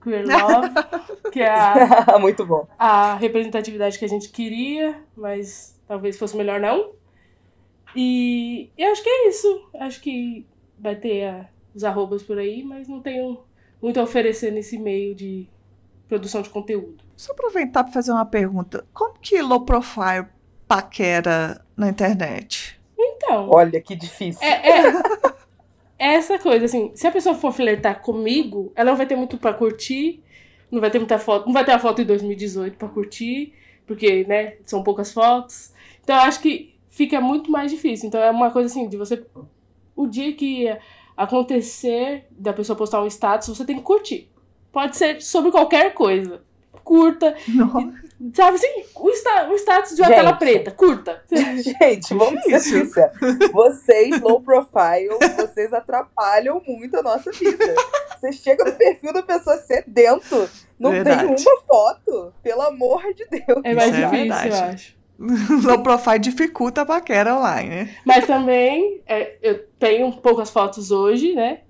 [0.00, 0.68] Queer Love,
[1.32, 2.68] que é a, muito bom.
[2.78, 6.92] a representatividade que a gente queria, mas talvez fosse melhor não.
[7.94, 9.68] E eu acho que é isso.
[9.78, 10.46] Acho que
[10.78, 13.38] vai ter ah, os arrobas por aí, mas não tenho
[13.80, 15.48] muito a oferecer nesse meio de
[16.08, 17.02] produção de conteúdo.
[17.16, 18.84] Só aproveitar para fazer uma pergunta.
[18.92, 20.26] Como que low profile
[20.66, 22.80] paquera na internet?
[22.98, 24.42] Então, Olha que difícil.
[24.42, 24.92] É, é,
[25.98, 29.38] é essa coisa, assim, se a pessoa for flertar comigo, ela não vai ter muito
[29.38, 30.22] pra curtir,
[30.70, 33.52] não vai ter muita foto, não vai ter a foto em 2018 pra curtir,
[33.86, 35.72] porque, né, são poucas fotos.
[36.02, 38.06] Então eu acho que fica muito mais difícil.
[38.06, 39.24] Então é uma coisa assim, de você.
[39.96, 40.68] O dia que
[41.16, 44.30] acontecer da pessoa postar um status, você tem que curtir.
[44.70, 46.40] Pode ser sobre qualquer coisa.
[46.84, 47.36] Curta,
[48.34, 50.16] sabe assim, o, sta o status de uma Gente.
[50.16, 51.22] tela preta, curta.
[51.30, 52.84] Gente, vamos ser Difícil.
[52.86, 53.52] sinceros.
[53.52, 57.74] Vocês, low profile, vocês atrapalham muito a nossa vida.
[58.18, 61.36] Você chega no perfil da pessoa sedento, não Verdade.
[61.36, 62.32] tem uma foto.
[62.42, 63.60] Pelo amor de Deus.
[63.62, 64.48] É mais Isso é difícil, verdade.
[64.48, 65.01] eu acho.
[65.64, 67.96] low profile dificulta a paquera online, né?
[68.04, 71.60] Mas também, é, eu tenho poucas fotos hoje, né?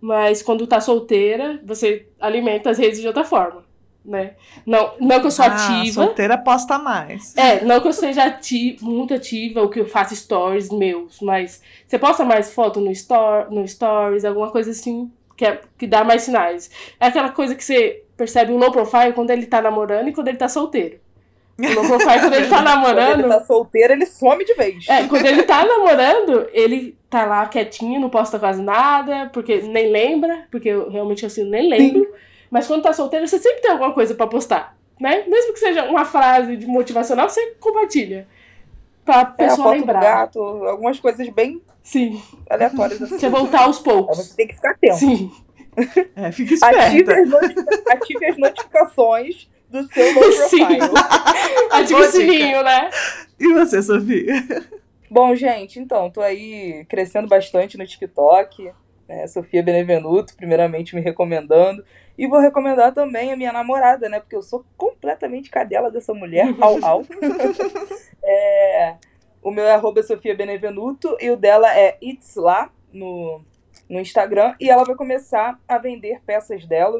[0.00, 3.64] Mas quando tá solteira, você alimenta as redes de outra forma,
[4.04, 4.34] né?
[4.64, 5.48] Não, não que eu sou Ah,
[5.80, 6.04] ativa.
[6.04, 7.36] solteira posta mais.
[7.36, 11.62] É, não que eu seja ati muito ativa ou que eu faça stories meus, mas
[11.86, 16.04] você posta mais foto no, store, no stories, alguma coisa assim que, é, que dá
[16.04, 16.70] mais sinais.
[17.00, 20.28] É aquela coisa que você percebe o low profile quando ele tá namorando e quando
[20.28, 20.98] ele tá solteiro.
[21.58, 23.20] O profile quando ele tá Quando namorando.
[23.20, 24.86] ele tá solteiro, ele some de vez.
[24.88, 29.90] É, quando ele tá namorando, ele tá lá quietinho, não posta quase nada, porque nem
[29.90, 32.06] lembra, porque eu realmente assim nem lembro.
[32.50, 35.24] Mas quando tá solteiro, você sempre tem alguma coisa pra postar, né?
[35.26, 38.28] Mesmo que seja uma frase de motivacional, você compartilha.
[39.04, 39.98] Pra É, a pessoa foto lembrar.
[39.98, 42.20] do gato, algumas coisas bem Sim.
[42.50, 43.18] aleatórias assim.
[43.18, 44.16] Você voltar aos Aí poucos.
[44.18, 44.96] você tem que ficar atento.
[44.96, 45.30] Sim.
[46.16, 47.38] É, fica Ative esperta.
[47.38, 50.66] as, ative as notificações do seu low Sim.
[50.66, 50.80] profile.
[51.70, 52.90] Ativa o sininho, né?
[53.38, 54.34] E você, Sofia?
[55.10, 58.72] Bom, gente, então, tô aí crescendo bastante no TikTok.
[59.08, 59.26] Né?
[59.26, 61.84] Sofia Benevenuto, primeiramente me recomendando.
[62.18, 64.20] E vou recomendar também a minha namorada, né?
[64.20, 66.54] Porque eu sou completamente cadela dessa mulher.
[66.60, 67.06] Au, au.
[68.28, 68.96] É,
[69.40, 73.40] o meu é arroba Sofia Benevenuto e o dela é It's Lá no,
[73.88, 74.56] no Instagram.
[74.58, 76.98] E ela vai começar a vender peças dela.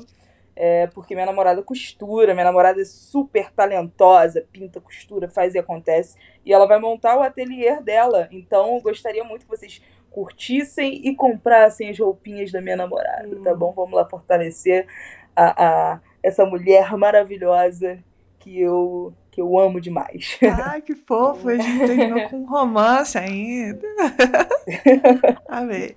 [0.58, 6.16] É, porque minha namorada costura, minha namorada é super talentosa, pinta, costura, faz e acontece.
[6.46, 8.26] E ela vai montar o ateliê dela.
[8.32, 13.42] Então, gostaria muito que vocês curtissem e comprassem as roupinhas da minha namorada, Hum.
[13.42, 13.72] tá bom?
[13.76, 14.86] Vamos lá fortalecer
[15.36, 17.98] a, a, essa mulher maravilhosa
[18.38, 20.38] que eu, que eu amo demais.
[20.64, 21.50] Ai, que fofo.
[21.50, 23.86] A gente terminou com um romance ainda.
[25.46, 25.96] Amei.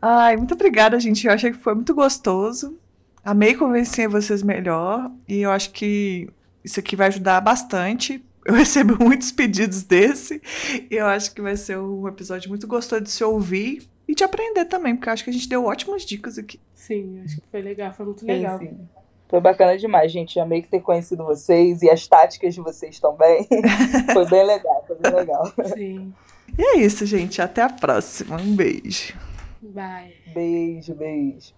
[0.00, 1.26] Ai, muito obrigada, gente.
[1.26, 2.78] Eu achei que foi muito gostoso.
[3.24, 6.28] Amei convencer vocês melhor e eu acho que
[6.64, 8.24] isso aqui vai ajudar bastante.
[8.44, 10.42] Eu recebo muitos pedidos desse
[10.90, 14.24] e eu acho que vai ser um episódio muito gostoso de se ouvir e de
[14.24, 16.58] aprender também, porque eu acho que a gente deu ótimas dicas aqui.
[16.74, 18.58] Sim, acho que foi legal, foi muito legal.
[18.58, 18.88] Sim, sim.
[19.28, 20.40] Foi bacana demais, gente.
[20.40, 23.46] Amei ter conhecido vocês e as táticas de vocês também.
[24.12, 25.52] foi bem legal, foi bem legal.
[25.74, 26.12] Sim.
[26.58, 27.40] E é isso, gente.
[27.40, 28.36] Até a próxima.
[28.36, 29.14] Um beijo.
[29.62, 30.12] Bye.
[30.34, 31.54] Beijo, beijo.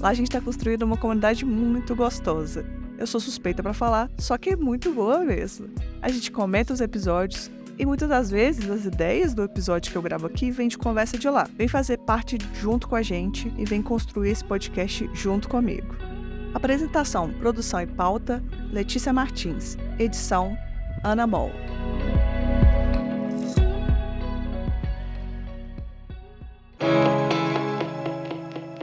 [0.01, 4.39] Lá a gente está construindo uma comunidade muito gostosa eu sou suspeita para falar, só
[4.39, 5.69] que é muito boa mesmo.
[6.01, 10.03] A gente comenta os episódios e muitas das vezes as ideias do episódio que eu
[10.03, 11.49] gravo aqui vêm de conversa de lá.
[11.57, 15.97] Vem fazer parte junto com a gente e vem construir esse podcast junto comigo.
[16.55, 18.41] Apresentação, produção e pauta:
[18.71, 19.77] Letícia Martins.
[19.99, 20.57] Edição:
[21.03, 21.51] Ana Moll.